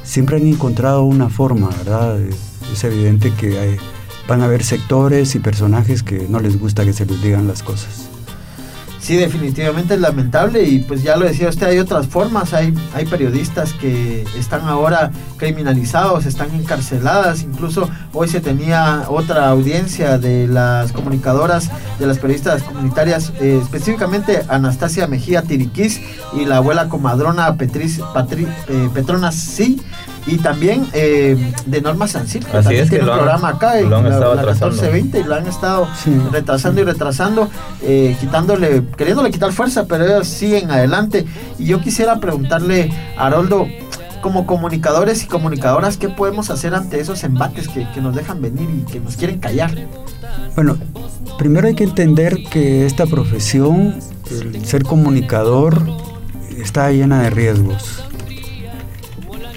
[0.03, 2.19] Siempre han encontrado una forma, ¿verdad?
[2.73, 3.77] Es evidente que hay-
[4.29, 7.63] van a haber sectores y personajes que no les gusta que se les digan las
[7.63, 8.09] cosas.
[9.01, 13.07] Sí, definitivamente es lamentable y pues ya lo decía usted, hay otras formas, hay, hay
[13.07, 20.93] periodistas que están ahora criminalizados, están encarceladas, incluso hoy se tenía otra audiencia de las
[20.93, 26.01] comunicadoras, de las periodistas comunitarias, eh, específicamente Anastasia Mejía Tiriquís
[26.35, 29.81] y la abuela comadrona Petriz, Patri- eh, Petrona Sí.
[30.29, 33.19] Y también eh, de Norma Sancil, que Así también es, que tiene un lo han-
[33.21, 34.75] programa acá, en lo han la, estado la atrasando.
[34.77, 36.11] 1420, y lo han estado Sí.
[36.31, 37.49] retrasando y retrasando,
[37.83, 41.25] eh, quitándole, queriéndole quitar fuerza, pero ellos siguen adelante.
[41.59, 43.67] Y yo quisiera preguntarle a Haroldo,
[44.21, 48.69] como comunicadores y comunicadoras, ¿qué podemos hacer ante esos embates que, que nos dejan venir
[48.69, 49.71] y que nos quieren callar?
[50.57, 50.77] Bueno,
[51.39, 53.95] primero hay que entender que esta profesión,
[54.31, 55.81] el ser comunicador,
[56.59, 58.03] está llena de riesgos.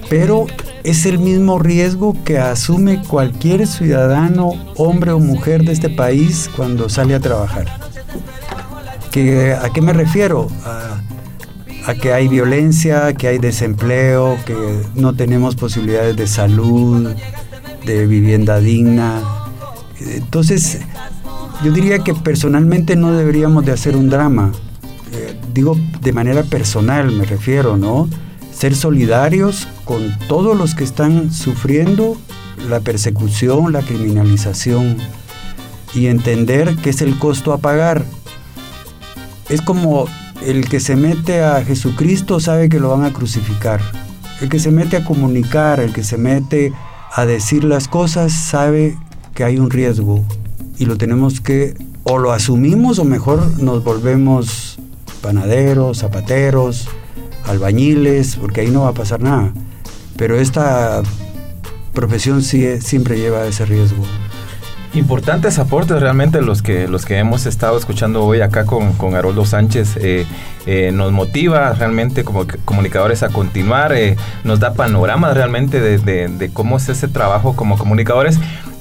[0.10, 0.46] Pero
[0.84, 6.90] es el mismo riesgo que asume cualquier ciudadano, hombre o mujer de este país cuando
[6.90, 7.68] sale a trabajar.
[9.12, 10.48] ¿Que, ¿A qué me refiero?
[10.66, 11.02] A,
[11.86, 14.56] a que hay violencia, que hay desempleo, que
[14.96, 17.14] no tenemos posibilidades de salud,
[17.86, 19.22] de vivienda digna.
[20.00, 20.80] Entonces,
[21.64, 24.52] yo diría que personalmente no deberíamos de hacer un drama.
[25.14, 28.08] Eh, digo de manera personal, me refiero, ¿no?
[28.62, 32.16] Ser solidarios con todos los que están sufriendo
[32.70, 34.98] la persecución, la criminalización
[35.96, 38.06] y entender que es el costo a pagar.
[39.50, 40.06] Es como
[40.46, 43.82] el que se mete a Jesucristo sabe que lo van a crucificar.
[44.42, 46.72] El que se mete a comunicar, el que se mete
[47.12, 48.96] a decir las cosas sabe
[49.34, 50.24] que hay un riesgo
[50.78, 54.78] y lo tenemos que o lo asumimos o mejor nos volvemos
[55.20, 56.88] panaderos, zapateros,
[57.48, 59.52] albañiles, porque ahí no va a pasar nada.
[60.18, 61.02] Pero esta
[61.94, 64.04] profesión siempre lleva ese riesgo.
[64.94, 69.46] Importantes aportes realmente los que, los que hemos estado escuchando hoy acá con, con Haroldo
[69.46, 69.96] Sánchez.
[69.98, 70.26] Eh,
[70.66, 76.50] eh, nos motiva realmente como comunicadores a continuar, eh, nos da panoramas realmente de, de,
[76.52, 78.38] cómo es ese trabajo como comunicadores.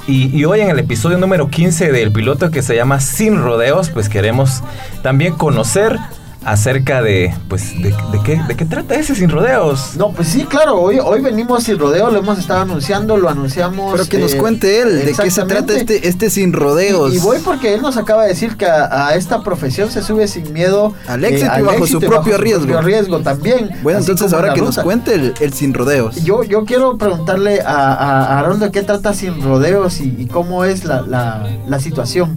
[0.09, 3.91] Y, y, hoy en el episodio número 15 del piloto que se llama Sin Rodeos,
[3.91, 4.63] pues queremos
[5.03, 5.97] también conocer
[6.45, 9.97] acerca de, pues, de, de, qué, de qué trata ese Sin Rodeos.
[9.97, 13.93] No, pues sí, claro, hoy, hoy venimos Sin Rodeos, lo hemos estado anunciando, lo anunciamos.
[13.93, 17.13] Pero que nos eh, cuente él, de qué se trata este, este Sin Rodeos.
[17.13, 20.03] Y, y, voy porque él nos acaba de decir que a, a esta profesión se
[20.03, 20.95] sube sin miedo.
[21.07, 22.63] Al éxito, eh, al y bajo éxito su propio bajo riesgo.
[22.63, 23.71] Su propio riesgo también.
[23.83, 26.25] Bueno, entonces ahora que nos cuente el, el, Sin Rodeos.
[26.25, 30.27] Yo, yo quiero preguntarle a, a, a Harold de qué trata Sin Rodeos y, y
[30.27, 32.37] cómo es la, la, la situación.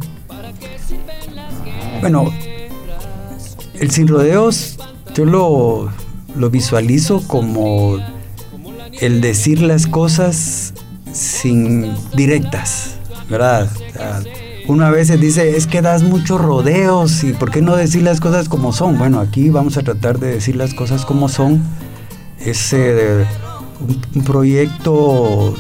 [2.02, 2.34] Bueno,
[3.80, 4.78] el sin rodeos
[5.14, 5.90] yo lo,
[6.36, 7.98] lo, visualizo como
[9.00, 10.74] el decir las cosas
[11.12, 12.96] sin directas,
[13.30, 13.70] ¿verdad?
[13.72, 14.24] O sea,
[14.68, 18.20] uno a veces dice, es que das muchos rodeos y ¿por qué no decir las
[18.20, 18.98] cosas como son?
[18.98, 21.62] Bueno, aquí vamos a tratar de decir las cosas como son.
[22.40, 25.56] Es un, un proyecto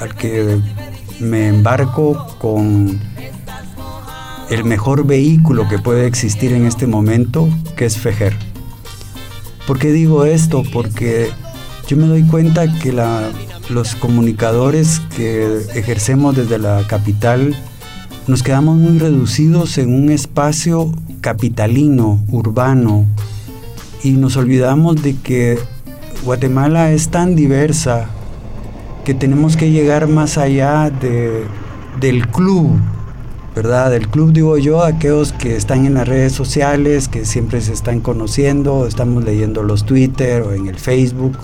[0.00, 0.58] al que
[1.20, 2.98] me embarco con
[4.54, 8.36] el mejor vehículo que puede existir en este momento, que es Fejer.
[9.66, 10.62] ¿Por qué digo esto?
[10.72, 11.28] Porque
[11.88, 12.92] yo me doy cuenta que
[13.68, 17.56] los comunicadores que ejercemos desde la capital
[18.28, 23.06] nos quedamos muy reducidos en un espacio capitalino, urbano,
[24.04, 25.58] y nos olvidamos de que
[26.24, 28.06] Guatemala es tan diversa
[29.04, 31.44] que tenemos que llegar más allá de,
[32.00, 32.78] del club,
[33.54, 33.90] ¿verdad?
[33.90, 38.00] Del club digo yo, aquellos que están en las redes sociales, que siempre se están
[38.00, 41.38] conociendo, estamos leyendo los Twitter o en el Facebook.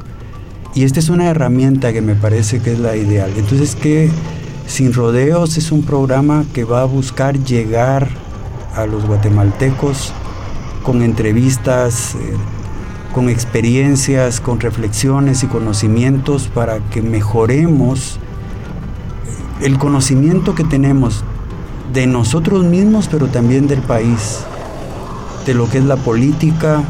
[0.74, 3.30] Y esta es una herramienta que me parece que es la ideal.
[3.36, 4.11] Entonces que
[4.66, 8.08] Sin Rodeos es un programa que va a buscar llegar
[8.74, 10.12] a los guatemaltecos
[10.82, 12.18] con entrevistas, eh,
[13.14, 18.18] con experiencias, con reflexiones y conocimientos para que mejoremos
[19.61, 21.24] el conocimiento que tenemos
[21.93, 24.41] de nosotros mismos, pero también del país,
[25.47, 26.82] de lo que es la política,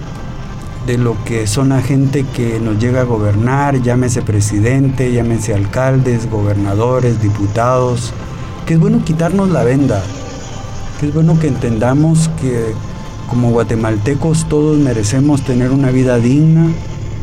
[0.87, 6.31] de lo que son la gente que nos llega a gobernar, llámese presidente, llámese alcaldes,
[6.31, 8.13] gobernadores, diputados,
[8.67, 10.03] que es bueno quitarnos la venda,
[10.99, 12.75] que es bueno que entendamos que
[13.29, 16.69] como guatemaltecos todos merecemos tener una vida digna,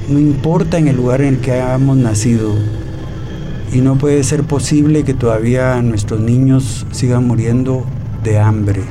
[0.08, 2.56] no importa en el lugar en el que hayamos nacido,
[3.72, 7.84] y no puede ser posible que todavía nuestros niños sigan muriendo
[8.24, 8.82] de hambre.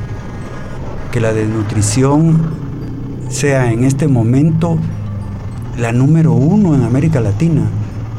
[1.13, 2.51] Que la desnutrición
[3.29, 4.79] sea en este momento
[5.79, 7.63] la número uno en América Latina.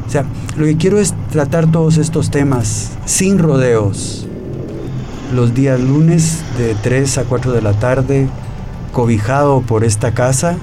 [0.06, 0.24] O sea,
[0.56, 4.26] lo que quiero es tratar todos estos temas sin rodeos.
[5.34, 8.28] Los días lunes de 3 a 4 de la tarde,
[8.92, 10.56] cobijado por esta casa,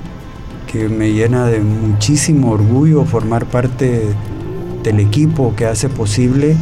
[0.71, 4.09] que me llena de muchísimo orgullo formar parte
[4.85, 6.55] del equipo que hace posible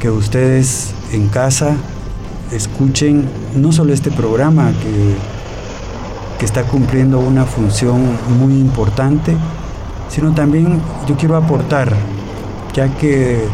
[0.00, 1.76] que ustedes en casa
[2.50, 5.14] escuchen no solo este programa que,
[6.38, 8.00] que está cumpliendo una función
[8.38, 9.36] muy importante,
[10.08, 11.92] sino también yo quiero aportar,
[12.74, 13.44] ya que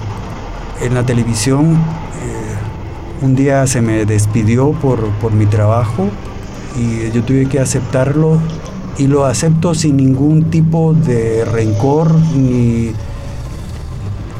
[0.81, 6.09] en la televisión eh, un día se me despidió por, por mi trabajo
[6.79, 8.39] y yo tuve que aceptarlo
[8.99, 12.93] y lo acepto sin ningún tipo de rencor ni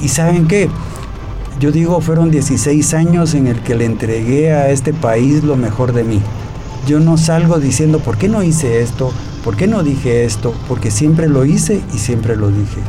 [0.03, 0.69] y saben qué,
[1.61, 5.93] yo digo, fueron 16 años en el que le entregué a este país lo mejor
[5.93, 6.21] de mí.
[6.87, 9.13] Yo no salgo diciendo, ¿por qué no hice esto?
[9.45, 10.55] ¿Por qué no dije esto?
[10.69, 12.81] Porque siempre lo hice y siempre lo dije.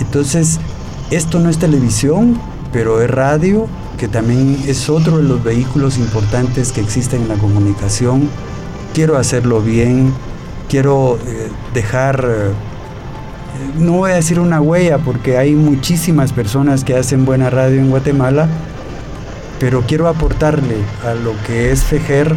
[0.00, 0.58] Entonces,
[1.12, 2.40] esto no es televisión,
[2.72, 7.36] pero es radio, que también es otro de los vehículos importantes que existen en la
[7.36, 8.28] comunicación.
[8.92, 10.12] Quiero hacerlo bien,
[10.68, 12.24] quiero eh, dejar...
[12.28, 12.69] Eh,
[13.78, 17.90] no voy a decir una huella porque hay muchísimas personas que hacen buena radio en
[17.90, 18.48] Guatemala,
[19.58, 22.34] pero quiero aportarle a lo que es Fejer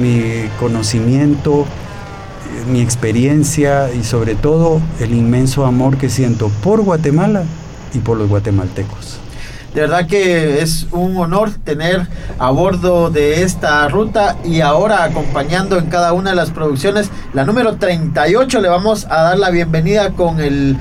[0.00, 1.66] mi conocimiento,
[2.70, 7.44] mi experiencia y sobre todo el inmenso amor que siento por Guatemala
[7.94, 9.20] y por los guatemaltecos.
[9.78, 12.08] De verdad que es un honor tener
[12.40, 17.44] a bordo de esta ruta y ahora acompañando en cada una de las producciones, la
[17.44, 20.76] número 38 le vamos a dar la bienvenida con el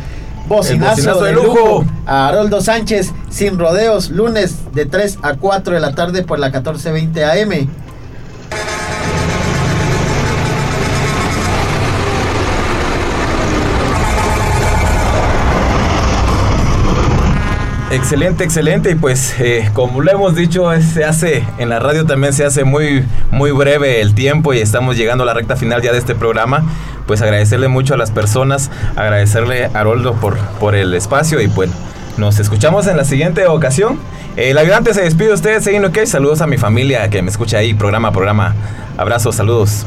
[0.48, 1.86] bocinazo, bocinazo de de lujo lujo.
[2.08, 6.48] a Haroldo Sánchez sin rodeos, lunes de 3 a 4 de la tarde por la
[6.48, 7.70] 1420 AM.
[17.90, 18.92] Excelente, excelente.
[18.92, 22.66] Y pues, eh, como lo hemos dicho, se hace en la radio también se hace
[22.66, 26.14] muy, muy breve el tiempo y estamos llegando a la recta final ya de este
[26.14, 26.66] programa.
[27.06, 31.70] Pues agradecerle mucho a las personas, agradecerle a Haroldo por, por el espacio y pues
[32.18, 33.98] nos escuchamos en la siguiente ocasión.
[34.36, 36.00] El ayudante se despide de ustedes, seguimos ok.
[36.06, 38.54] Saludos a mi familia que me escucha ahí, programa programa.
[38.98, 39.86] Abrazos, saludos.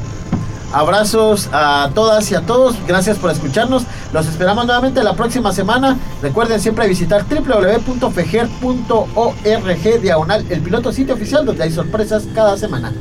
[0.73, 2.77] Abrazos a todas y a todos.
[2.87, 3.85] Gracias por escucharnos.
[4.13, 5.99] Los esperamos nuevamente la próxima semana.
[6.23, 12.93] Recuerden siempre visitar www.fejer.org diagonal el piloto sitio oficial donde hay sorpresas cada semana.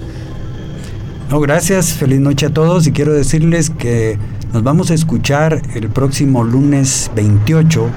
[1.30, 1.93] No, gracias.
[1.93, 4.17] Feliz noche a todos y quiero decirles que
[4.51, 7.88] nos vamos a escuchar el próximo lunes 28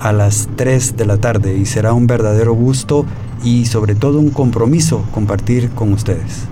[0.00, 3.04] a las 3 de la tarde y será un verdadero gusto
[3.42, 6.44] y sobre todo un compromiso compartir con ustedes.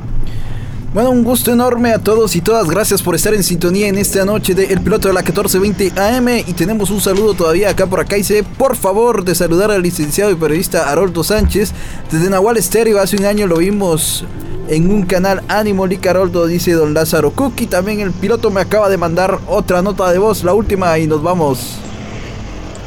[0.94, 2.68] Bueno, un gusto enorme a todos y todas.
[2.68, 6.28] Gracias por estar en sintonía en esta noche de El Piloto de la 1420 AM.
[6.46, 8.16] Y tenemos un saludo todavía acá por acá.
[8.16, 11.72] Y sé, por favor, de saludar al licenciado y periodista Haroldo Sánchez.
[12.12, 14.24] Desde Nahual Estéreo, hace un año lo vimos
[14.68, 17.54] en un canal Ánimo Licaroldo, dice don Lázaro Cook.
[17.60, 21.08] Y también el piloto me acaba de mandar otra nota de voz, la última, y
[21.08, 21.76] nos vamos.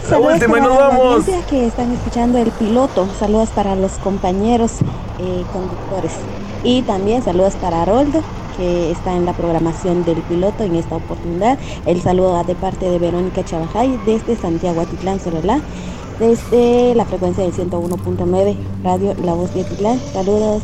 [0.10, 1.26] La última y nos vamos.
[1.50, 3.08] que están escuchando el piloto.
[3.20, 4.72] Saludos para los compañeros
[5.20, 6.14] eh, conductores.
[6.64, 8.22] Y también saludos para Haroldo,
[8.56, 11.60] que está en la programación del piloto en esta oportunidad.
[11.86, 15.60] El saludo de parte de Verónica Chabajay desde Santiago Atitlán, Sololá,
[16.20, 20.00] desde la frecuencia del 101.9 Radio La Voz de Atitlán.
[20.14, 20.64] Saludos.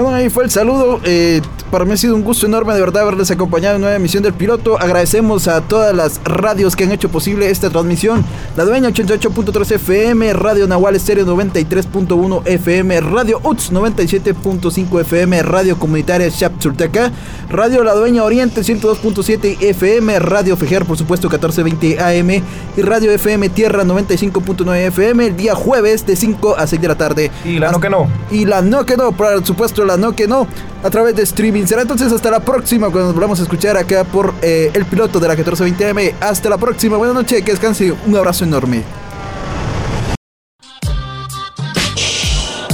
[0.00, 1.00] Bueno, ahí fue el saludo.
[1.02, 1.42] Eh,
[1.72, 4.32] para mí ha sido un gusto enorme de verdad haberles acompañado en nueva emisión del
[4.32, 4.80] piloto.
[4.80, 8.24] Agradecemos a todas las radios que han hecho posible esta transmisión.
[8.56, 16.30] La Dueña 88.3 FM, Radio Nahual Estéreo 93.1 FM, Radio UTS 97.5 FM, Radio Comunitaria
[16.30, 17.10] Chapchulteca,
[17.50, 22.42] Radio La Dueña Oriente 102.7 FM, Radio Fejer por supuesto 1420 AM
[22.76, 26.96] y Radio FM Tierra 95.9 FM el día jueves de 5 a 6 de la
[26.96, 27.30] tarde.
[27.44, 28.06] Y la no que no.
[28.30, 30.46] Y la no que no, por supuesto no que no,
[30.82, 31.66] a través de streaming.
[31.66, 35.20] Será entonces hasta la próxima cuando nos volvamos a escuchar acá por eh, el piloto
[35.20, 36.14] de la 1420M.
[36.20, 38.82] Hasta la próxima, buenas noches, que descanse, un abrazo enorme.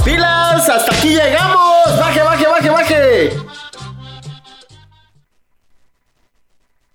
[0.03, 0.69] ¡Pilas!
[0.69, 1.99] ¡Hasta aquí llegamos!
[1.99, 3.64] ¡Baje, baje, baje, baje!